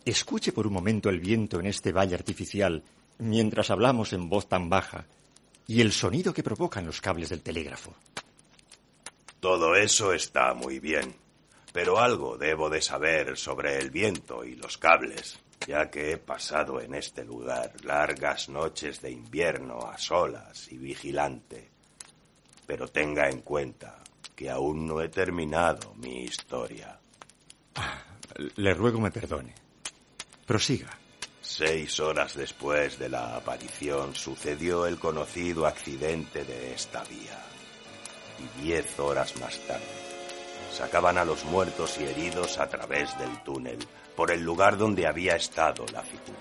Escuche 0.08 0.54
por 0.54 0.66
un 0.66 0.72
momento 0.72 1.10
el 1.10 1.20
viento 1.20 1.60
en 1.60 1.66
este 1.66 1.92
valle 1.92 2.16
artificial 2.16 2.82
mientras 3.18 3.70
hablamos 3.72 4.14
en 4.14 4.30
voz 4.30 4.48
tan 4.48 4.70
baja 4.70 5.06
y 5.68 5.82
el 5.82 5.92
sonido 5.92 6.34
que 6.34 6.44
provocan 6.44 6.86
los 6.86 7.02
cables 7.02 7.28
del 7.28 7.42
telégrafo. 7.42 7.94
Todo 9.42 9.76
eso 9.76 10.14
está 10.14 10.54
muy 10.54 10.80
bien, 10.80 11.14
pero 11.74 12.00
algo 12.00 12.38
debo 12.38 12.70
de 12.70 12.82
saber 12.82 13.36
sobre 13.36 13.80
el 13.80 13.92
viento 13.92 14.46
y 14.46 14.56
los 14.56 14.78
cables, 14.78 15.38
ya 15.68 15.90
que 15.90 16.14
he 16.14 16.18
pasado 16.18 16.80
en 16.80 16.94
este 16.94 17.26
lugar 17.26 17.74
largas 17.84 18.48
noches 18.48 19.02
de 19.02 19.12
invierno 19.12 19.80
a 19.80 19.98
solas 19.98 20.72
y 20.72 20.78
vigilante. 20.78 21.70
Pero 22.66 22.88
tenga 22.88 23.30
en 23.30 23.42
cuenta 23.42 24.02
que 24.34 24.50
aún 24.50 24.88
no 24.88 25.02
he 25.02 25.10
terminado 25.10 25.94
mi 25.96 26.24
historia. 26.24 26.98
Ah, 27.76 28.06
le 28.56 28.74
ruego 28.74 29.02
me 29.02 29.12
perdone. 29.12 29.67
Prosiga. 30.48 30.98
Seis 31.42 32.00
horas 32.00 32.34
después 32.34 32.98
de 32.98 33.10
la 33.10 33.36
aparición 33.36 34.16
sucedió 34.16 34.88
el 34.88 34.98
conocido 34.98 35.68
accidente 35.68 36.46
de 36.46 36.74
esta 36.74 37.04
vía. 37.04 37.44
Y 38.40 38.64
diez 38.64 38.98
horas 38.98 39.38
más 39.42 39.60
tarde 39.68 40.08
sacaban 40.72 41.18
a 41.18 41.26
los 41.26 41.44
muertos 41.46 41.98
y 42.00 42.04
heridos 42.04 42.60
a 42.60 42.70
través 42.70 43.18
del 43.18 43.44
túnel, 43.44 43.78
por 44.16 44.32
el 44.32 44.42
lugar 44.42 44.78
donde 44.78 45.08
había 45.08 45.36
estado 45.36 45.86
la 45.92 46.02
figura. 46.04 46.38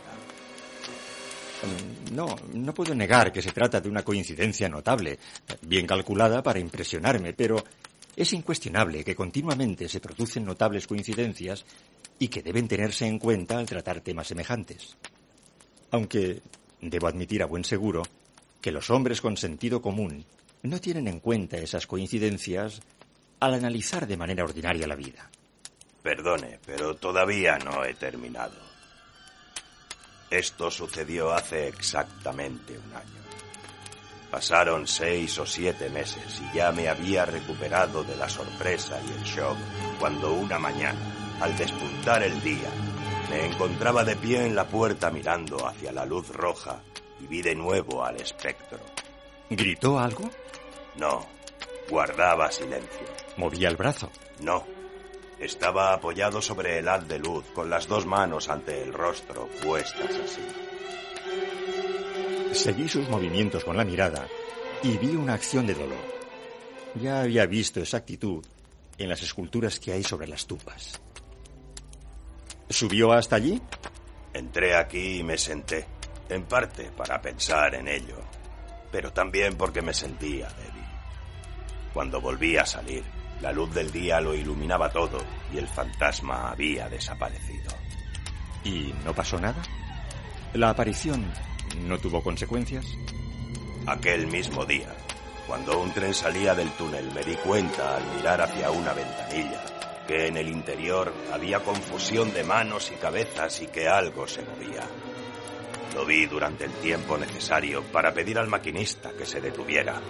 No, 2.13 2.37
no 2.53 2.75
puedo 2.75 2.95
negar 2.95 3.33
que 3.33 3.43
se 3.43 3.51
trata 3.51 3.81
de 3.81 3.89
una 3.89 4.05
coincidencia 4.05 4.69
notable, 4.69 5.19
bien 5.63 5.87
calculada 5.87 6.43
para 6.43 6.61
impresionarme, 6.61 7.33
pero 7.33 7.65
es 8.15 8.33
incuestionable 8.33 9.05
que 9.05 9.15
continuamente 9.15 9.89
se 9.89 10.01
producen 10.01 10.45
notables 10.45 10.87
coincidencias 10.87 11.65
y 12.19 12.29
que 12.29 12.43
deben 12.43 12.69
tenerse 12.69 13.07
en 13.07 13.19
cuenta 13.19 13.59
al 13.59 13.67
tratar 13.67 14.01
temas 14.01 14.29
semejantes. 14.29 14.97
Aunque 15.91 16.43
debo 16.81 17.07
admitir 17.07 17.43
a 17.43 17.47
buen 17.47 17.65
seguro 17.65 18.03
que 18.61 18.73
los 18.73 18.91
hombres 18.91 19.21
con 19.21 19.37
sentido 19.37 19.83
común 19.83 20.25
no 20.63 20.81
tienen 20.81 21.09
en 21.09 21.21
cuenta 21.21 21.59
esas 21.59 21.87
coincidencias 21.87 22.81
al 23.41 23.55
analizar 23.55 24.07
de 24.07 24.17
manera 24.17 24.45
ordinaria 24.45 24.87
la 24.87 24.97
vida. 24.97 25.31
Perdone, 26.03 26.59
pero 26.65 26.97
todavía 26.97 27.59
no 27.59 27.85
he 27.85 27.95
terminado. 27.95 28.55
Esto 30.31 30.71
sucedió 30.71 31.33
hace 31.33 31.69
exactamente 31.69 32.79
un 32.79 32.95
año. 32.95 33.27
Pasaron 34.31 34.87
seis 34.87 35.39
o 35.39 35.47
siete 35.47 35.89
meses 35.89 36.41
y 36.41 36.57
ya 36.57 36.73
me 36.73 36.89
había 36.89 37.25
recuperado 37.25 38.03
de 38.03 38.17
la 38.17 38.29
sorpresa 38.29 39.01
y 39.07 39.13
el 39.19 39.25
shock 39.25 39.57
cuando 40.01 40.35
una 40.35 40.59
mañana 40.59 41.25
al 41.40 41.57
despuntar 41.57 42.23
el 42.23 42.40
día, 42.43 42.71
me 43.31 43.47
encontraba 43.47 44.05
de 44.05 44.16
pie 44.16 44.47
en 44.47 44.55
la 44.55 44.66
puerta 44.66 45.11
mirando 45.11 45.66
hacia 45.66 45.93
la 45.93 46.07
luz 46.07 46.28
roja 46.31 46.81
y 47.21 47.26
vi 47.26 47.43
de 47.43 47.55
nuevo 47.55 48.05
al 48.05 48.16
espectro. 48.21 48.78
¿Gritó 49.50 49.99
algo? 49.99 50.31
No, 50.97 51.26
guardaba 51.90 52.50
silencio. 52.50 53.07
¿Movía 53.37 53.69
el 53.69 53.76
brazo? 53.76 54.11
No. 54.40 54.64
Estaba 55.38 55.93
apoyado 55.93 56.40
sobre 56.40 56.78
el 56.78 56.88
haz 56.88 57.07
de 57.07 57.19
luz 57.19 57.45
con 57.55 57.69
las 57.69 57.87
dos 57.87 58.07
manos 58.07 58.49
ante 58.49 58.83
el 58.83 58.93
rostro 58.93 59.49
puestas 59.62 60.11
así. 60.25 60.40
Seguí 62.52 62.88
sus 62.88 63.07
movimientos 63.11 63.62
con 63.62 63.76
la 63.76 63.85
mirada 63.85 64.26
y 64.83 64.97
vi 64.97 65.14
una 65.14 65.35
acción 65.35 65.66
de 65.66 65.75
dolor. 65.75 66.16
Ya 66.95 67.21
había 67.21 67.45
visto 67.45 67.81
esa 67.81 67.99
actitud 67.99 68.43
en 68.97 69.11
las 69.11 69.23
esculturas 69.23 69.78
que 69.78 69.93
hay 69.93 70.02
sobre 70.02 70.26
las 70.26 70.47
tumbas. 70.47 71.00
¿Subió 72.69 73.13
hasta 73.13 73.37
allí? 73.37 73.63
Entré 74.33 74.77
aquí 74.77 75.21
y 75.21 75.23
me 75.23 75.39
senté, 75.39 75.87
en 76.29 76.45
parte 76.45 76.91
para 76.91 77.23
pensar 77.23 77.77
en 77.77 77.87
ello, 77.87 78.17
pero 78.91 79.13
también 79.13 79.57
porque 79.57 79.83
me 79.83 79.95
sentía 79.95 80.49
débil. 80.49 80.85
Cuando 81.95 82.21
volví 82.21 82.57
a 82.57 82.67
salir, 82.67 83.05
la 83.41 83.53
luz 83.53 83.73
del 83.73 83.93
día 83.93 84.21
lo 84.21 84.35
iluminaba 84.35 84.91
todo 84.91 85.19
y 85.55 85.59
el 85.59 85.69
fantasma 85.69 86.51
había 86.51 86.89
desaparecido. 86.89 87.71
¿Y 88.65 88.93
no 89.05 89.15
pasó 89.15 89.39
nada? 89.39 89.63
¿La 90.53 90.71
aparición 90.71 91.25
no 91.87 91.99
tuvo 91.99 92.21
consecuencias? 92.21 92.85
Aquel 93.87 94.27
mismo 94.27 94.65
día, 94.65 94.93
cuando 95.47 95.81
un 95.81 95.93
tren 95.93 96.13
salía 96.13 96.55
del 96.57 96.71
túnel, 96.73 97.13
me 97.15 97.23
di 97.23 97.37
cuenta 97.37 97.97
al 97.97 98.17
mirar 98.17 98.41
hacia 98.41 98.71
una 98.73 98.93
ventanilla 98.93 99.75
que 100.07 100.27
en 100.27 100.37
el 100.37 100.49
interior 100.49 101.13
había 101.33 101.61
confusión 101.61 102.33
de 102.33 102.45
manos 102.45 102.91
y 102.93 102.97
cabezas 102.97 103.61
y 103.63 103.67
que 103.67 103.89
algo 103.89 104.27
se 104.27 104.43
movía. 104.43 104.85
Lo 105.95 106.05
vi 106.05 106.27
durante 106.27 106.65
el 106.65 106.73
tiempo 106.73 107.17
necesario 107.17 107.83
para 107.85 108.13
pedir 108.13 108.39
al 108.39 108.49
maquinista 108.49 109.13
que 109.13 109.27
se 109.27 109.41
detuviera. 109.41 110.01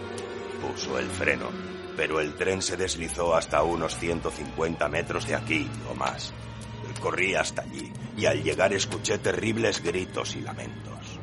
Puso 0.61 0.99
el 0.99 1.09
freno, 1.09 1.49
pero 1.97 2.21
el 2.21 2.35
tren 2.35 2.61
se 2.61 2.77
deslizó 2.77 3.35
hasta 3.35 3.63
unos 3.63 3.97
150 3.97 4.89
metros 4.89 5.27
de 5.27 5.35
aquí 5.35 5.69
o 5.89 5.95
más. 5.95 6.35
Corrí 7.01 7.35
hasta 7.35 7.63
allí 7.63 7.93
y 8.17 8.27
al 8.27 8.43
llegar 8.43 8.73
escuché 8.73 9.19
terribles 9.19 9.83
gritos 9.83 10.35
y 10.35 10.41
lamentos. 10.41 11.16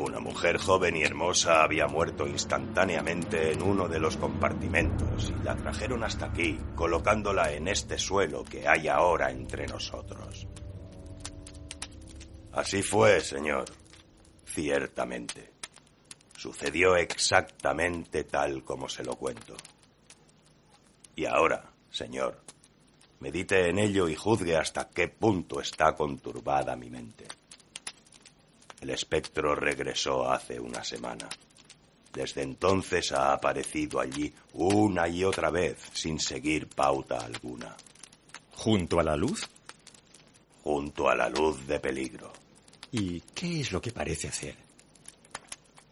Una 0.00 0.18
mujer 0.18 0.56
joven 0.56 0.96
y 0.96 1.02
hermosa 1.02 1.62
había 1.62 1.86
muerto 1.86 2.26
instantáneamente 2.26 3.52
en 3.52 3.60
uno 3.60 3.86
de 3.86 4.00
los 4.00 4.16
compartimentos 4.16 5.28
y 5.28 5.44
la 5.44 5.54
trajeron 5.54 6.02
hasta 6.02 6.24
aquí, 6.24 6.58
colocándola 6.74 7.52
en 7.52 7.68
este 7.68 7.98
suelo 7.98 8.42
que 8.42 8.66
hay 8.66 8.88
ahora 8.88 9.30
entre 9.30 9.66
nosotros. 9.66 10.48
Así 12.52 12.82
fue, 12.82 13.20
señor. 13.20 13.66
Ciertamente. 14.46 15.52
Sucedió 16.34 16.96
exactamente 16.96 18.24
tal 18.24 18.64
como 18.64 18.88
se 18.88 19.04
lo 19.04 19.16
cuento. 19.16 19.54
Y 21.14 21.26
ahora, 21.26 21.74
señor, 21.90 22.40
medite 23.18 23.68
en 23.68 23.78
ello 23.78 24.08
y 24.08 24.14
juzgue 24.14 24.56
hasta 24.56 24.88
qué 24.88 25.08
punto 25.08 25.60
está 25.60 25.94
conturbada 25.94 26.74
mi 26.74 26.88
mente. 26.88 27.26
El 28.80 28.90
espectro 28.90 29.54
regresó 29.54 30.30
hace 30.30 30.58
una 30.58 30.82
semana. 30.82 31.28
Desde 32.12 32.42
entonces 32.42 33.12
ha 33.12 33.32
aparecido 33.34 34.00
allí 34.00 34.32
una 34.54 35.06
y 35.06 35.22
otra 35.22 35.50
vez 35.50 35.78
sin 35.92 36.18
seguir 36.18 36.66
pauta 36.66 37.18
alguna. 37.18 37.76
¿Junto 38.56 38.98
a 38.98 39.02
la 39.02 39.16
luz? 39.16 39.48
Junto 40.64 41.08
a 41.08 41.14
la 41.14 41.28
luz 41.28 41.66
de 41.66 41.78
peligro. 41.78 42.32
¿Y 42.92 43.20
qué 43.20 43.60
es 43.60 43.70
lo 43.70 43.80
que 43.80 43.92
parece 43.92 44.28
hacer? 44.28 44.56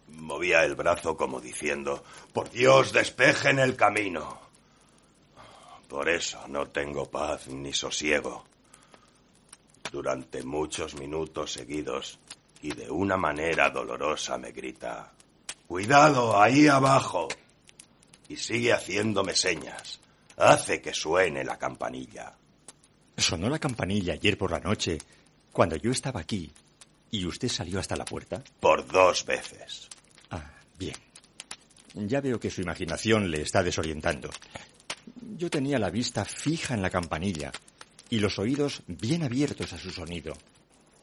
Movía 0.09 0.65
el 0.65 0.75
brazo 0.75 1.17
como 1.17 1.41
diciendo, 1.41 2.03
por 2.33 2.51
Dios, 2.51 2.93
despejen 2.93 3.59
el 3.59 3.77
camino. 3.77 4.41
Por 5.89 6.09
eso 6.09 6.47
no 6.49 6.67
tengo 6.69 7.07
paz 7.07 7.49
ni 7.49 7.73
sosiego. 7.73 8.45
Durante 9.93 10.43
muchos 10.43 10.95
minutos 10.97 11.53
seguidos 11.53 12.19
y 12.63 12.73
de 12.73 12.91
una 12.91 13.17
manera 13.17 13.71
dolorosa 13.71 14.37
me 14.39 14.53
grita, 14.53 15.13
Cuidado, 15.69 16.41
ahí 16.41 16.67
abajo. 16.67 17.29
Y 18.27 18.37
sigue 18.37 18.73
haciéndome 18.73 19.37
señas. 19.37 20.01
Hace 20.39 20.81
que 20.81 20.95
suene 20.95 21.45
la 21.45 21.59
campanilla. 21.59 22.35
¿Sonó 23.19 23.51
la 23.51 23.59
campanilla 23.59 24.15
ayer 24.15 24.39
por 24.39 24.51
la 24.51 24.61
noche 24.61 24.97
cuando 25.53 25.77
yo 25.77 25.91
estaba 25.91 26.21
aquí 26.21 26.51
y 27.11 27.27
usted 27.27 27.49
salió 27.49 27.79
hasta 27.79 27.97
la 27.97 28.07
puerta? 28.07 28.43
Por 28.61 28.87
dos 28.87 29.27
veces. 29.27 29.89
Ah, 30.31 30.51
bien. 30.79 30.97
Ya 31.95 32.23
veo 32.23 32.41
que 32.41 32.51
su 32.51 32.63
imaginación 32.63 33.31
le 33.31 33.43
está 33.43 33.63
desorientando. 33.63 34.31
Yo 35.37 35.51
tenía 35.51 35.79
la 35.79 35.91
vista 35.91 36.25
fija 36.25 36.73
en 36.73 36.81
la 36.81 36.89
campanilla 36.89 37.53
y 38.09 38.21
los 38.21 38.39
oídos 38.39 38.83
bien 38.87 39.23
abiertos 39.23 39.75
a 39.75 39.79
su 39.79 39.91
sonido 39.91 40.35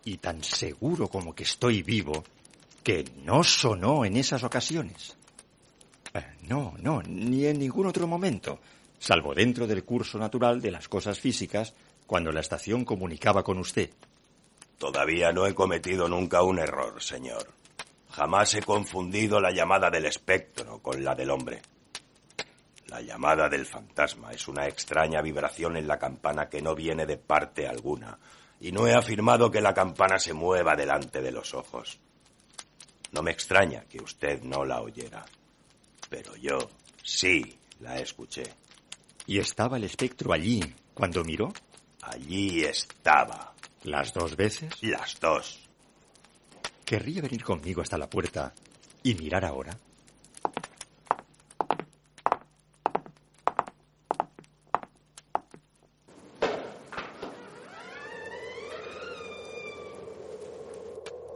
y 0.06 0.18
tan 0.18 0.44
seguro 0.44 1.10
como 1.10 1.36
que 1.36 1.44
estoy 1.44 1.84
vivo 1.84 2.24
que 2.84 3.04
no 3.24 3.44
sonó 3.44 4.06
en 4.06 4.16
esas 4.16 4.44
ocasiones. 4.44 5.18
Eh, 6.14 6.24
no, 6.44 6.76
no, 6.80 7.02
ni 7.02 7.46
en 7.46 7.60
ningún 7.60 7.88
otro 7.88 8.08
momento, 8.08 8.60
salvo 9.00 9.34
dentro 9.34 9.68
del 9.68 9.84
curso 9.84 10.18
natural 10.20 10.62
de 10.62 10.72
las 10.72 10.88
cosas 10.88 11.20
físicas, 11.20 11.74
cuando 12.06 12.32
la 12.32 12.42
estación 12.42 12.86
comunicaba 12.86 13.44
con 13.44 13.58
usted. 13.58 13.90
Todavía 14.77 15.32
no 15.32 15.48
he 15.48 15.56
cometido 15.56 16.08
nunca 16.08 16.44
un 16.44 16.60
error, 16.60 17.01
señor. 17.01 17.48
Jamás 18.12 18.53
he 18.53 18.62
confundido 18.62 19.42
la 19.42 19.51
llamada 19.51 19.90
del 19.90 20.06
espectro 20.06 20.79
con 20.79 21.03
la 21.03 21.16
del 21.16 21.32
hombre. 21.32 21.62
La 22.88 23.01
llamada 23.01 23.50
del 23.50 23.66
fantasma 23.66 24.32
es 24.32 24.48
una 24.48 24.68
extraña 24.68 25.22
vibración 25.22 25.75
en 25.75 25.88
la 25.88 25.98
campana 25.98 26.48
que 26.48 26.62
no 26.62 26.75
viene 26.75 27.08
de 27.08 27.18
parte 27.18 27.68
alguna, 27.68 28.20
y 28.59 28.72
no 28.72 28.87
he 28.87 28.94
afirmado 28.94 29.51
que 29.51 29.61
la 29.61 29.74
campana 29.74 30.20
se 30.20 30.33
mueva 30.33 30.75
delante 30.75 31.22
de 31.22 31.31
los 31.31 31.53
ojos. 31.53 32.00
No 33.11 33.22
me 33.22 33.31
extraña 33.31 33.85
que 33.85 34.01
usted 34.01 34.41
no 34.41 34.65
la 34.65 34.81
oyera, 34.81 35.25
pero 36.09 36.35
yo 36.35 36.57
sí 37.03 37.57
la 37.79 37.98
escuché. 38.00 38.44
¿Y 39.27 39.39
estaba 39.39 39.77
el 39.77 39.83
espectro 39.83 40.33
allí 40.33 40.61
cuando 40.94 41.24
miró? 41.24 41.51
Allí 42.01 42.63
estaba. 42.63 43.53
¿Las 43.83 44.13
dos 44.13 44.35
veces? 44.35 44.74
Las 44.81 45.20
dos. 45.20 45.59
¿Querría 46.83 47.22
venir 47.22 47.44
conmigo 47.44 47.81
hasta 47.81 47.98
la 47.98 48.09
puerta 48.09 48.53
y 49.03 49.15
mirar 49.15 49.46
ahora? 49.46 49.77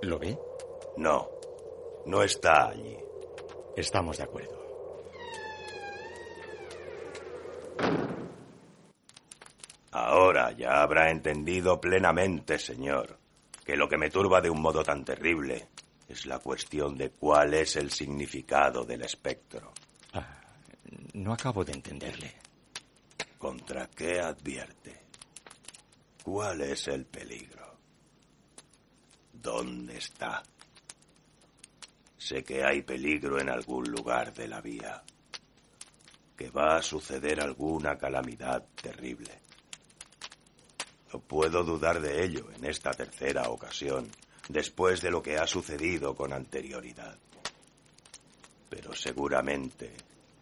¿Lo 0.09 0.17
ve? 0.17 0.35
No, 0.97 1.29
no 2.07 2.23
está 2.23 2.69
allí. 2.69 2.97
Estamos 3.77 4.17
de 4.17 4.23
acuerdo. 4.23 4.57
Ahora 9.91 10.51
ya 10.53 10.81
habrá 10.81 11.11
entendido 11.11 11.79
plenamente, 11.79 12.57
señor, 12.57 13.19
que 13.63 13.75
lo 13.75 13.87
que 13.87 13.99
me 13.99 14.09
turba 14.09 14.41
de 14.41 14.49
un 14.49 14.59
modo 14.59 14.81
tan 14.83 15.05
terrible 15.05 15.67
es 16.07 16.25
la 16.25 16.39
cuestión 16.39 16.97
de 16.97 17.11
cuál 17.11 17.53
es 17.53 17.75
el 17.75 17.91
significado 17.91 18.83
del 18.85 19.03
espectro. 19.03 19.73
Ah, 20.13 20.41
no 21.13 21.33
acabo 21.33 21.63
de 21.63 21.73
entenderle. 21.73 22.33
¿Contra 23.37 23.87
qué 23.95 24.19
advierte? 24.19 25.03
¿Cuál 26.23 26.61
es 26.61 26.87
el 26.87 27.05
peligro? 27.05 27.68
¿Dónde 29.41 29.97
está? 29.97 30.43
Sé 32.17 32.43
que 32.43 32.61
hay 32.63 32.81
peligro 32.81 33.39
en 33.39 33.49
algún 33.49 33.89
lugar 33.89 34.33
de 34.33 34.47
la 34.49 34.59
vía, 34.59 35.01
que 36.35 36.49
va 36.49 36.75
a 36.75 36.81
suceder 36.81 37.39
alguna 37.39 37.97
calamidad 37.97 38.65
terrible. 38.81 39.39
No 41.13 41.21
puedo 41.21 41.63
dudar 41.63 42.01
de 42.01 42.23
ello 42.23 42.51
en 42.51 42.65
esta 42.65 42.91
tercera 42.91 43.49
ocasión, 43.49 44.11
después 44.49 45.01
de 45.01 45.11
lo 45.11 45.23
que 45.23 45.37
ha 45.37 45.47
sucedido 45.47 46.13
con 46.13 46.33
anterioridad. 46.33 47.17
Pero 48.69 48.93
seguramente 48.93 49.95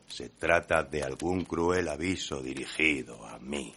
se 0.07 0.29
trata 0.29 0.81
de 0.83 1.03
algún 1.03 1.45
cruel 1.45 1.87
aviso 1.87 2.41
dirigido 2.41 3.23
a 3.27 3.37
mí. 3.37 3.73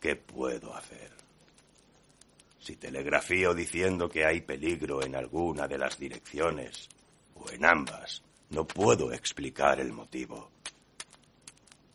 ¿Qué 0.00 0.14
puedo 0.14 0.74
hacer? 0.74 1.13
Si 2.64 2.76
telegrafío 2.76 3.52
diciendo 3.52 4.08
que 4.08 4.24
hay 4.24 4.40
peligro 4.40 5.04
en 5.04 5.14
alguna 5.14 5.68
de 5.68 5.76
las 5.76 5.98
direcciones, 5.98 6.88
o 7.34 7.50
en 7.50 7.62
ambas, 7.62 8.22
no 8.48 8.66
puedo 8.66 9.12
explicar 9.12 9.80
el 9.80 9.92
motivo. 9.92 10.50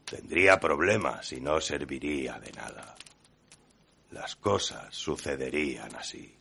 Tendría 0.05 0.59
problemas 0.59 1.33
y 1.33 1.41
no 1.41 1.59
serviría 1.59 2.37
de 2.37 2.51
nada. 2.51 2.95
Las 4.11 4.35
cosas 4.35 4.93
sucederían 4.93 5.95
así. 5.95 6.37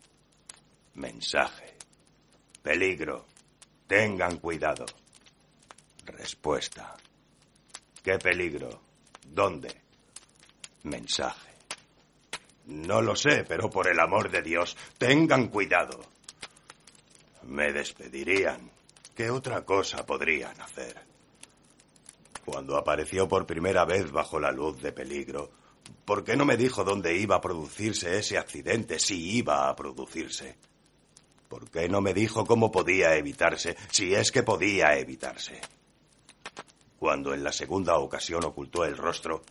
Mensaje. 0.97 1.79
Peligro. 2.63 3.29
Tengan 3.87 4.37
cuidado. 4.41 4.85
Respuesta. 6.05 6.99
¿Qué 8.03 8.19
peligro? 8.19 8.83
¿Dónde? 9.27 9.75
Mensaje. 10.83 11.48
No 12.69 13.01
lo 13.01 13.17
sé, 13.17 13.45
pero 13.49 13.71
por 13.71 13.89
el 13.89 13.99
amor 13.99 14.31
de 14.31 14.43
Dios, 14.43 14.77
tengan 14.99 15.49
cuidado. 15.49 16.01
Me 17.45 17.73
despedirían. 17.73 18.71
¿Qué 19.15 19.31
otra 19.31 19.65
cosa 19.65 20.05
podrían 20.05 20.61
hacer? 20.61 20.97
Cuando 22.45 22.77
apareció 22.77 23.27
por 23.27 23.47
primera 23.47 23.87
vez 23.87 24.13
bajo 24.13 24.39
la 24.39 24.53
luz 24.53 24.83
de 24.83 24.93
peligro, 24.93 25.51
¿por 26.05 26.23
qué 26.23 26.37
no 26.37 26.45
me 26.45 26.59
dijo 26.59 26.85
dónde 26.85 27.17
iba 27.17 27.37
a 27.37 27.41
producirse 27.41 28.19
ese 28.19 28.37
accidente, 28.37 28.99
si 28.99 29.39
iba 29.39 29.71
a 29.71 29.75
producirse? 29.75 30.59
¿Por 31.49 31.71
qué 31.71 31.89
no 31.89 32.03
me 32.03 32.13
dijo 32.13 32.45
cómo 32.45 32.71
podía 32.71 33.17
evitarse, 33.17 33.79
si 33.91 34.15
es 34.15 34.31
que 34.31 34.43
podía 34.43 34.99
evitarse? 34.99 35.59
Cuando 36.99 37.33
en 37.33 37.43
la 37.43 37.53
segunda 37.53 37.97
ocasión 37.97 38.45
ocultó 38.45 38.85
el 38.85 38.99
rostro, 38.99 39.43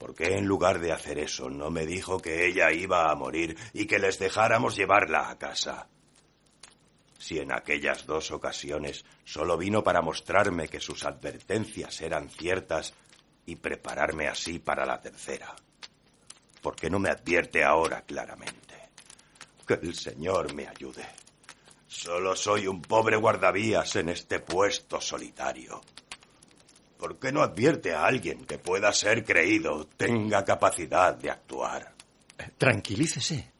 ¿por 0.00 0.16
qué 0.16 0.34
en 0.36 0.46
lugar 0.46 0.80
de 0.80 0.90
hacer 0.90 1.20
eso 1.20 1.48
no 1.48 1.70
me 1.70 1.86
dijo 1.86 2.18
que 2.18 2.46
ella 2.46 2.72
iba 2.72 3.08
a 3.08 3.14
morir 3.14 3.56
y 3.72 3.86
que 3.86 4.00
les 4.00 4.18
dejáramos 4.18 4.74
llevarla 4.74 5.30
a 5.30 5.38
casa? 5.38 5.86
Si 7.18 7.38
en 7.38 7.52
aquellas 7.52 8.04
dos 8.04 8.32
ocasiones 8.32 9.04
solo 9.24 9.56
vino 9.56 9.84
para 9.84 10.02
mostrarme 10.02 10.66
que 10.66 10.80
sus 10.80 11.04
advertencias 11.04 12.00
eran 12.00 12.28
ciertas, 12.30 12.94
y 13.50 13.56
prepararme 13.56 14.28
así 14.28 14.60
para 14.60 14.86
la 14.86 15.00
tercera. 15.00 15.54
¿Por 16.62 16.76
qué 16.76 16.88
no 16.88 17.00
me 17.00 17.10
advierte 17.10 17.64
ahora 17.64 18.02
claramente? 18.02 18.90
Que 19.66 19.74
el 19.74 19.94
Señor 19.94 20.54
me 20.54 20.68
ayude. 20.68 21.04
Solo 21.88 22.36
soy 22.36 22.68
un 22.68 22.80
pobre 22.80 23.16
guardavías 23.16 23.96
en 23.96 24.10
este 24.10 24.38
puesto 24.38 25.00
solitario. 25.00 25.80
¿Por 27.00 27.18
qué 27.18 27.32
no 27.32 27.40
advierte 27.40 27.94
a 27.94 28.04
alguien 28.04 28.44
que 28.44 28.58
pueda 28.58 28.92
ser 28.92 29.24
creído, 29.24 29.86
tenga 29.96 30.44
capacidad 30.44 31.14
de 31.16 31.30
actuar? 31.30 31.94
Tranquilícese. 32.58 33.50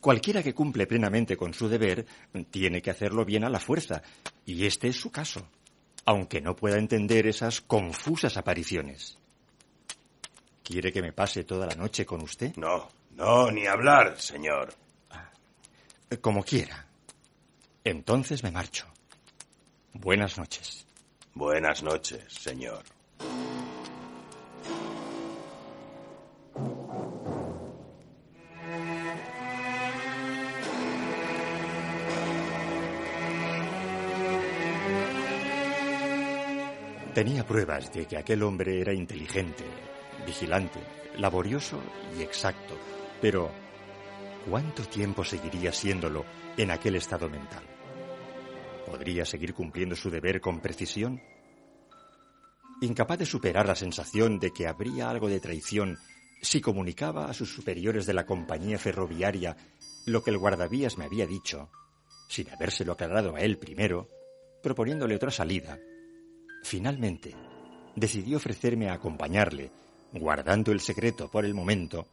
Cualquiera 0.00 0.42
que 0.42 0.52
cumple 0.52 0.88
plenamente 0.88 1.36
con 1.36 1.54
su 1.54 1.68
deber 1.68 2.04
tiene 2.50 2.82
que 2.82 2.90
hacerlo 2.90 3.24
bien 3.24 3.44
a 3.44 3.48
la 3.48 3.60
fuerza, 3.60 4.02
y 4.44 4.66
este 4.66 4.88
es 4.88 4.96
su 4.96 5.12
caso, 5.12 5.46
aunque 6.06 6.40
no 6.40 6.56
pueda 6.56 6.76
entender 6.76 7.28
esas 7.28 7.60
confusas 7.60 8.36
apariciones. 8.36 9.16
¿Quiere 10.64 10.92
que 10.92 11.02
me 11.02 11.12
pase 11.12 11.44
toda 11.44 11.68
la 11.68 11.76
noche 11.76 12.04
con 12.04 12.20
usted? 12.20 12.56
No, 12.56 12.88
no, 13.12 13.48
ni 13.52 13.68
hablar, 13.68 14.20
señor. 14.20 14.74
Como 16.20 16.42
quiera. 16.42 16.84
Entonces 17.84 18.42
me 18.42 18.50
marcho. 18.50 18.86
Buenas 19.92 20.36
noches. 20.36 20.84
Buenas 21.36 21.82
noches, 21.82 22.22
señor. 22.32 22.84
Tenía 37.12 37.44
pruebas 37.44 37.92
de 37.92 38.06
que 38.06 38.16
aquel 38.16 38.44
hombre 38.44 38.80
era 38.80 38.92
inteligente, 38.92 39.64
vigilante, 40.24 40.78
laborioso 41.18 41.80
y 42.16 42.22
exacto, 42.22 42.78
pero 43.20 43.50
¿cuánto 44.48 44.84
tiempo 44.84 45.24
seguiría 45.24 45.72
siéndolo 45.72 46.24
en 46.56 46.70
aquel 46.70 46.94
estado 46.94 47.28
mental? 47.28 47.73
¿Podría 48.94 49.24
seguir 49.24 49.54
cumpliendo 49.54 49.96
su 49.96 50.08
deber 50.08 50.40
con 50.40 50.60
precisión? 50.60 51.20
Incapaz 52.80 53.18
de 53.18 53.26
superar 53.26 53.66
la 53.66 53.74
sensación 53.74 54.38
de 54.38 54.52
que 54.52 54.68
habría 54.68 55.10
algo 55.10 55.28
de 55.28 55.40
traición 55.40 55.98
si 56.40 56.60
comunicaba 56.60 57.28
a 57.28 57.34
sus 57.34 57.52
superiores 57.52 58.06
de 58.06 58.14
la 58.14 58.24
compañía 58.24 58.78
ferroviaria 58.78 59.56
lo 60.06 60.22
que 60.22 60.30
el 60.30 60.38
guardavías 60.38 60.96
me 60.96 61.06
había 61.06 61.26
dicho, 61.26 61.70
sin 62.28 62.48
habérselo 62.50 62.92
aclarado 62.92 63.34
a 63.34 63.40
él 63.40 63.58
primero, 63.58 64.08
proponiéndole 64.62 65.16
otra 65.16 65.32
salida, 65.32 65.76
Finalmente, 66.62 67.34
decidió 67.96 68.36
ofrecerme 68.36 68.90
a 68.90 68.94
acompañarle, 68.94 69.72
guardando 70.12 70.70
el 70.70 70.78
secreto 70.78 71.28
por 71.28 71.44
el 71.44 71.52
momento, 71.52 72.06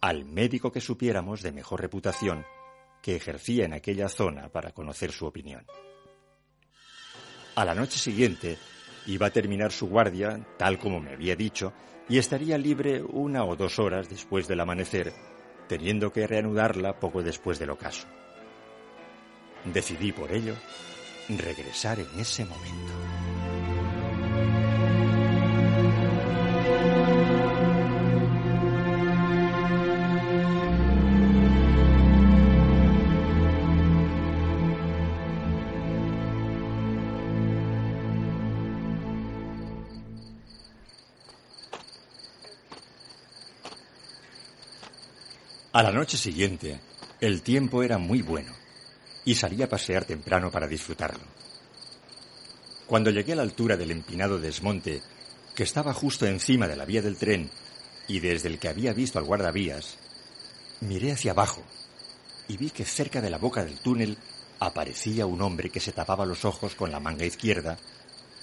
al 0.00 0.24
médico 0.24 0.72
que 0.72 0.80
supiéramos 0.80 1.42
de 1.42 1.52
mejor 1.52 1.82
reputación 1.82 2.46
que 3.02 3.16
ejercía 3.16 3.66
en 3.66 3.74
aquella 3.74 4.08
zona 4.08 4.48
para 4.48 4.72
conocer 4.72 5.12
su 5.12 5.26
opinión. 5.26 5.66
A 7.54 7.64
la 7.66 7.74
noche 7.74 7.98
siguiente 7.98 8.56
iba 9.06 9.26
a 9.26 9.30
terminar 9.30 9.72
su 9.72 9.88
guardia, 9.88 10.40
tal 10.56 10.78
como 10.78 11.00
me 11.00 11.12
había 11.12 11.36
dicho, 11.36 11.72
y 12.08 12.18
estaría 12.18 12.56
libre 12.56 13.02
una 13.02 13.44
o 13.44 13.56
dos 13.56 13.78
horas 13.78 14.08
después 14.08 14.48
del 14.48 14.60
amanecer, 14.60 15.12
teniendo 15.68 16.12
que 16.12 16.26
reanudarla 16.26 16.98
poco 16.98 17.22
después 17.22 17.58
del 17.58 17.70
ocaso. 17.70 18.06
Decidí 19.64 20.12
por 20.12 20.32
ello 20.32 20.54
regresar 21.28 22.00
en 22.00 22.20
ese 22.20 22.44
momento. 22.44 22.92
A 45.74 45.82
la 45.82 45.90
noche 45.90 46.18
siguiente, 46.18 46.78
el 47.18 47.40
tiempo 47.40 47.82
era 47.82 47.96
muy 47.96 48.20
bueno 48.20 48.52
y 49.24 49.36
salí 49.36 49.62
a 49.62 49.70
pasear 49.70 50.04
temprano 50.04 50.50
para 50.50 50.68
disfrutarlo. 50.68 51.24
Cuando 52.86 53.10
llegué 53.10 53.32
a 53.32 53.36
la 53.36 53.42
altura 53.42 53.78
del 53.78 53.90
empinado 53.90 54.38
desmonte, 54.38 55.00
que 55.54 55.62
estaba 55.62 55.94
justo 55.94 56.26
encima 56.26 56.68
de 56.68 56.76
la 56.76 56.84
vía 56.84 57.00
del 57.00 57.16
tren 57.16 57.48
y 58.06 58.20
desde 58.20 58.50
el 58.50 58.58
que 58.58 58.68
había 58.68 58.92
visto 58.92 59.18
al 59.18 59.24
guardavías, 59.24 59.96
miré 60.80 61.12
hacia 61.12 61.30
abajo 61.30 61.62
y 62.48 62.58
vi 62.58 62.68
que 62.68 62.84
cerca 62.84 63.22
de 63.22 63.30
la 63.30 63.38
boca 63.38 63.64
del 63.64 63.78
túnel 63.78 64.18
aparecía 64.60 65.24
un 65.24 65.40
hombre 65.40 65.70
que 65.70 65.80
se 65.80 65.92
tapaba 65.92 66.26
los 66.26 66.44
ojos 66.44 66.74
con 66.74 66.92
la 66.92 67.00
manga 67.00 67.24
izquierda 67.24 67.78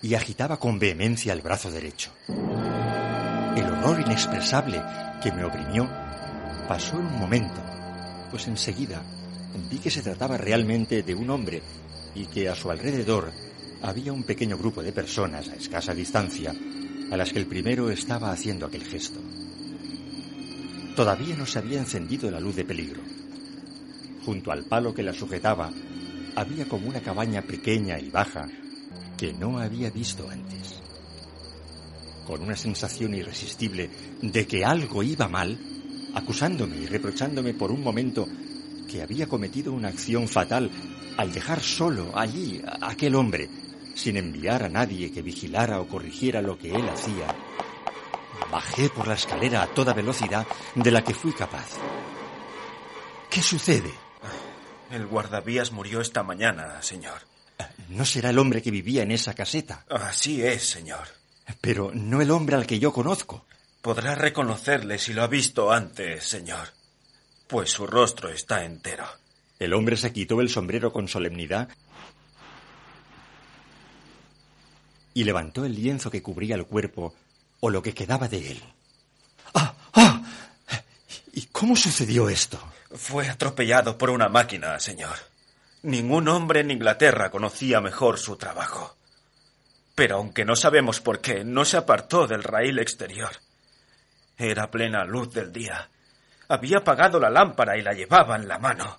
y 0.02 0.16
agitaba 0.16 0.58
con 0.58 0.80
vehemencia 0.80 1.34
el 1.34 1.44
brazo 1.44 1.70
derecho. 1.70 2.12
El 2.28 3.66
horror 3.66 4.02
inexpresable 4.02 4.82
que 5.22 5.32
me 5.32 5.46
oprimió 5.46 6.09
pasó 6.70 6.98
un 6.98 7.18
momento, 7.18 7.64
pues 8.30 8.48
enseguida 8.48 9.02
vi 9.72 9.80
que 9.80 9.90
se 9.90 10.04
trataba 10.04 10.38
realmente 10.38 11.02
de 11.02 11.16
un 11.16 11.32
hombre 11.32 11.64
y 12.14 12.28
que 12.28 12.48
a 12.48 12.54
su 12.54 12.70
alrededor 12.70 13.32
había 13.82 14.14
un 14.14 14.22
pequeño 14.22 14.56
grupo 14.56 14.84
de 14.84 14.94
personas 14.94 15.50
a 15.50 15.56
escasa 15.56 15.96
distancia 15.96 16.54
a 17.10 17.18
las 17.18 17.34
que 17.34 17.40
el 17.40 17.48
primero 17.48 17.90
estaba 17.90 18.32
haciendo 18.32 18.68
aquel 18.68 18.84
gesto. 18.84 19.20
Todavía 20.96 21.36
no 21.36 21.48
se 21.48 21.58
había 21.58 21.80
encendido 21.80 22.30
la 22.30 22.40
luz 22.40 22.56
de 22.56 22.66
peligro. 22.66 23.02
Junto 24.24 24.52
al 24.52 24.66
palo 24.66 24.94
que 24.94 25.02
la 25.02 25.14
sujetaba 25.14 25.72
había 26.36 26.70
como 26.70 26.88
una 26.88 27.02
cabaña 27.02 27.42
pequeña 27.42 27.98
y 27.98 28.12
baja 28.12 28.48
que 29.18 29.34
no 29.34 29.58
había 29.58 29.90
visto 29.90 30.30
antes. 30.30 30.80
Con 32.28 32.44
una 32.44 32.56
sensación 32.56 33.16
irresistible 33.16 33.90
de 34.22 34.46
que 34.46 34.64
algo 34.64 35.02
iba 35.02 35.28
mal, 35.28 35.58
acusándome 36.14 36.78
y 36.78 36.86
reprochándome 36.86 37.54
por 37.54 37.72
un 37.72 37.84
momento 37.84 38.28
que 38.90 39.02
había 39.02 39.28
cometido 39.28 39.72
una 39.72 39.90
acción 39.90 40.28
fatal 40.28 40.70
al 41.18 41.32
dejar 41.32 41.62
solo 41.62 42.18
allí 42.18 42.62
a 42.66 42.90
aquel 42.90 43.16
hombre, 43.16 43.50
sin 43.96 44.18
enviar 44.18 44.64
a 44.64 44.70
nadie 44.70 45.12
que 45.12 45.22
vigilara 45.22 45.80
o 45.80 45.88
corrigiera 45.88 46.42
lo 46.42 46.58
que 46.58 46.72
él 46.72 46.88
hacía, 46.88 47.36
bajé 48.52 48.90
por 48.90 49.08
la 49.08 49.16
escalera 49.16 49.64
a 49.64 49.68
toda 49.68 49.94
velocidad 49.94 50.48
de 50.76 50.92
la 50.92 51.04
que 51.04 51.14
fui 51.14 51.34
capaz. 51.34 51.68
¿Qué 53.30 53.42
sucede? 53.42 53.94
El 54.92 55.06
guardavías 55.06 55.72
murió 55.72 56.02
esta 56.02 56.24
mañana, 56.24 56.82
señor. 56.82 57.22
¿No 57.90 58.06
será 58.06 58.30
el 58.32 58.40
hombre 58.40 58.62
que 58.62 58.72
vivía 58.72 59.04
en 59.04 59.12
esa 59.12 59.34
caseta? 59.34 59.86
Así 59.90 60.42
es, 60.42 60.68
señor. 60.68 61.08
Pero 61.62 61.92
no 61.94 62.22
el 62.22 62.32
hombre 62.32 62.56
al 62.56 62.66
que 62.66 62.80
yo 62.80 62.92
conozco. 62.92 63.46
Podrá 63.82 64.14
reconocerle 64.14 64.98
si 64.98 65.14
lo 65.14 65.24
ha 65.24 65.28
visto 65.28 65.72
antes, 65.72 66.26
señor, 66.28 66.68
pues 67.48 67.72
su 67.72 67.88
rostro 67.88 68.30
está 68.30 68.66
entero. 68.66 69.06
El 69.58 69.74
hombre 69.74 69.96
se 69.96 70.12
quitó 70.12 70.42
el 70.42 70.50
sombrero 70.50 70.92
con 70.92 71.08
solemnidad 71.08 71.70
y 75.14 75.24
levantó 75.24 75.64
el 75.64 75.76
lienzo 75.76 76.12
que 76.12 76.22
cubría 76.22 76.56
el 76.56 76.66
cuerpo 76.66 77.16
o 77.62 77.70
lo 77.70 77.82
que 77.82 77.94
quedaba 77.94 78.28
de 78.28 78.52
él. 78.52 78.64
¡Ah! 79.54 79.74
¡Ah! 79.94 80.22
¿Y 81.34 81.44
cómo 81.48 81.76
sucedió 81.76 82.28
esto? 82.30 82.60
Fue 82.94 83.30
atropellado 83.30 83.98
por 83.98 84.10
una 84.10 84.28
máquina, 84.28 84.78
señor. 84.80 85.16
Ningún 85.84 86.28
hombre 86.28 86.60
en 86.60 86.72
Inglaterra 86.72 87.32
conocía 87.32 87.80
mejor 87.80 88.20
su 88.20 88.36
trabajo. 88.36 88.98
Pero 89.96 90.18
aunque 90.18 90.44
no 90.44 90.58
sabemos 90.58 91.00
por 91.00 91.22
qué, 91.22 91.46
no 91.46 91.64
se 91.64 91.78
apartó 91.78 92.28
del 92.28 92.44
raíl 92.44 92.80
exterior. 92.80 93.32
Era 94.40 94.72
plena 94.72 95.04
luz 95.04 95.34
del 95.34 95.52
día. 95.52 95.90
Había 96.48 96.78
apagado 96.78 97.20
la 97.20 97.30
lámpara 97.30 97.78
y 97.78 97.82
la 97.82 97.92
llevaba 97.92 98.38
en 98.38 98.48
la 98.48 98.58
mano. 98.58 98.98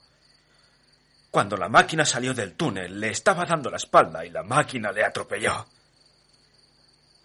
Cuando 1.30 1.56
la 1.56 1.70
máquina 1.70 2.04
salió 2.04 2.34
del 2.34 2.54
túnel, 2.54 3.00
le 3.00 3.08
estaba 3.08 3.46
dando 3.46 3.70
la 3.70 3.78
espalda 3.78 4.24
y 4.26 4.28
la 4.28 4.42
máquina 4.42 4.92
le 4.92 5.02
atropelló. 5.02 5.66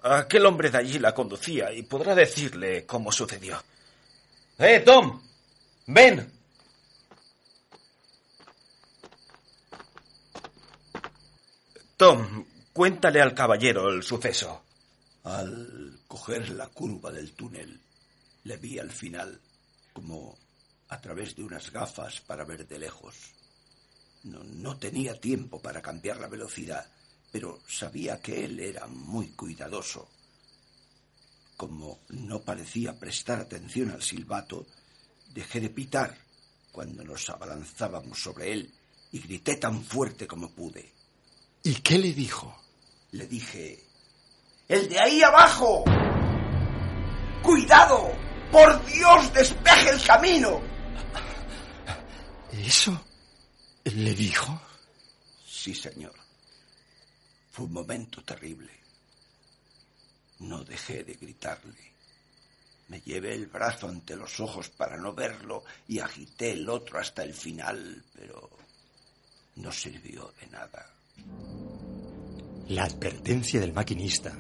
Aquel 0.04 0.45
hombre 0.45 0.69
de 0.69 0.78
allí 0.78 0.97
la 0.97 1.13
conducía 1.13 1.73
y 1.73 1.84
podrá 1.84 2.15
decirle 2.15 2.86
cómo 2.86 3.12
sucedió. 3.12 3.62
¡Eh, 4.60 4.80
Tom! 4.80 5.21
¡Ven! 5.88 6.32
Tom, 11.97 12.45
cuéntale 12.71 13.21
al 13.21 13.34
caballero 13.34 13.89
el 13.89 14.04
suceso. 14.04 14.63
Al 15.25 15.99
coger 16.08 16.49
la 16.51 16.67
curva 16.67 17.12
del 17.12 17.34
túnel, 17.34 17.82
le 18.45 18.58
vi 18.58 18.79
al 18.79 18.91
final, 18.91 19.39
como 19.93 20.38
a 20.88 21.01
través 21.01 21.36
de 21.36 21.43
unas 21.43 21.71
gafas 21.71 22.21
para 22.21 22.45
ver 22.45 22.67
de 22.67 22.79
lejos. 22.79 23.15
No, 24.23 24.43
no, 24.43 24.77
tenía 24.77 25.19
tiempo 25.19 25.62
para 25.62 25.81
cambiar 25.81 26.17
la 26.17 26.27
velocidad, 26.27 26.86
pero 27.31 27.60
sabía 27.67 28.21
que 28.21 28.45
él 28.45 28.60
era 28.60 28.88
muy 28.88 29.29
cuidadoso. 29.29 30.10
como 31.58 31.99
no 32.10 32.41
parecía 32.41 32.99
prestar 32.99 33.39
atención 33.39 33.89
al 33.91 34.01
silbato, 34.03 34.65
dejé 35.34 35.62
de 35.62 35.69
pitar 35.69 36.17
cuando 36.71 37.03
nos 37.03 37.29
abalanzábamos 37.29 38.21
sobre 38.21 38.51
él 38.51 38.73
y 39.13 39.19
grité 39.19 39.55
tan 39.55 39.84
fuerte 39.84 40.27
como 40.27 40.51
pude. 40.51 40.91
¿Y 41.63 41.75
qué 41.75 41.97
le 41.97 42.13
dijo? 42.13 42.53
Le 43.12 43.25
dije, 43.27 43.86
¡El 44.67 44.89
de 44.89 44.99
ahí 44.99 45.23
abajo! 45.23 45.86
¡Cuidado! 47.41 48.12
¡Por 48.51 48.86
Dios, 48.86 49.34
despeje 49.34 49.89
el 49.89 50.03
camino! 50.03 50.62
¿Eso? 52.51 52.99
¿Le 53.84 54.13
dijo? 54.13 54.60
Sí, 55.45 55.73
señor. 55.75 56.13
Fue 57.51 57.65
un 57.65 57.73
momento 57.73 58.23
terrible. 58.23 58.71
No 60.39 60.63
dejé 60.63 61.03
de 61.03 61.13
gritarle. 61.13 61.93
Me 62.88 63.01
llevé 63.01 63.34
el 63.34 63.47
brazo 63.47 63.88
ante 63.88 64.15
los 64.15 64.39
ojos 64.39 64.69
para 64.69 64.97
no 64.97 65.13
verlo 65.13 65.63
y 65.88 65.99
agité 65.99 66.51
el 66.51 66.69
otro 66.69 66.99
hasta 66.99 67.23
el 67.23 67.34
final, 67.34 68.03
pero 68.13 68.49
no 69.55 69.71
sirvió 69.71 70.31
de 70.39 70.47
nada. 70.47 70.93
La 72.67 72.84
advertencia 72.84 73.60
del 73.60 73.73
maquinista 73.73 74.38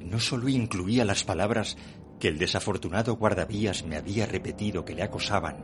no 0.00 0.20
solo 0.20 0.48
incluía 0.48 1.04
las 1.04 1.24
palabras 1.24 1.76
que 2.18 2.28
el 2.28 2.38
desafortunado 2.38 3.16
guardavías 3.16 3.84
me 3.84 3.96
había 3.96 4.26
repetido 4.26 4.84
que 4.84 4.94
le 4.94 5.02
acosaban, 5.02 5.56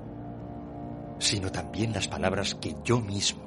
sino 1.19 1.51
también 1.51 1.93
las 1.93 2.09
palabras 2.09 2.55
que 2.55 2.75
yo 2.85 3.01
mismo, 3.01 3.43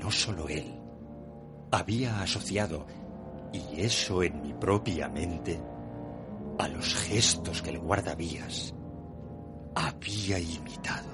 no 0.00 0.10
solo 0.10 0.48
él, 0.48 0.80
había 1.70 2.20
asociado, 2.22 2.86
y 3.52 3.80
eso 3.80 4.22
en 4.22 4.42
mi 4.42 4.52
propia 4.52 5.08
mente, 5.08 5.60
a 6.58 6.68
los 6.68 6.94
gestos 6.94 7.62
que 7.62 7.70
el 7.70 7.78
guardavías 7.78 8.74
había 9.74 10.38
imitado. 10.38 11.08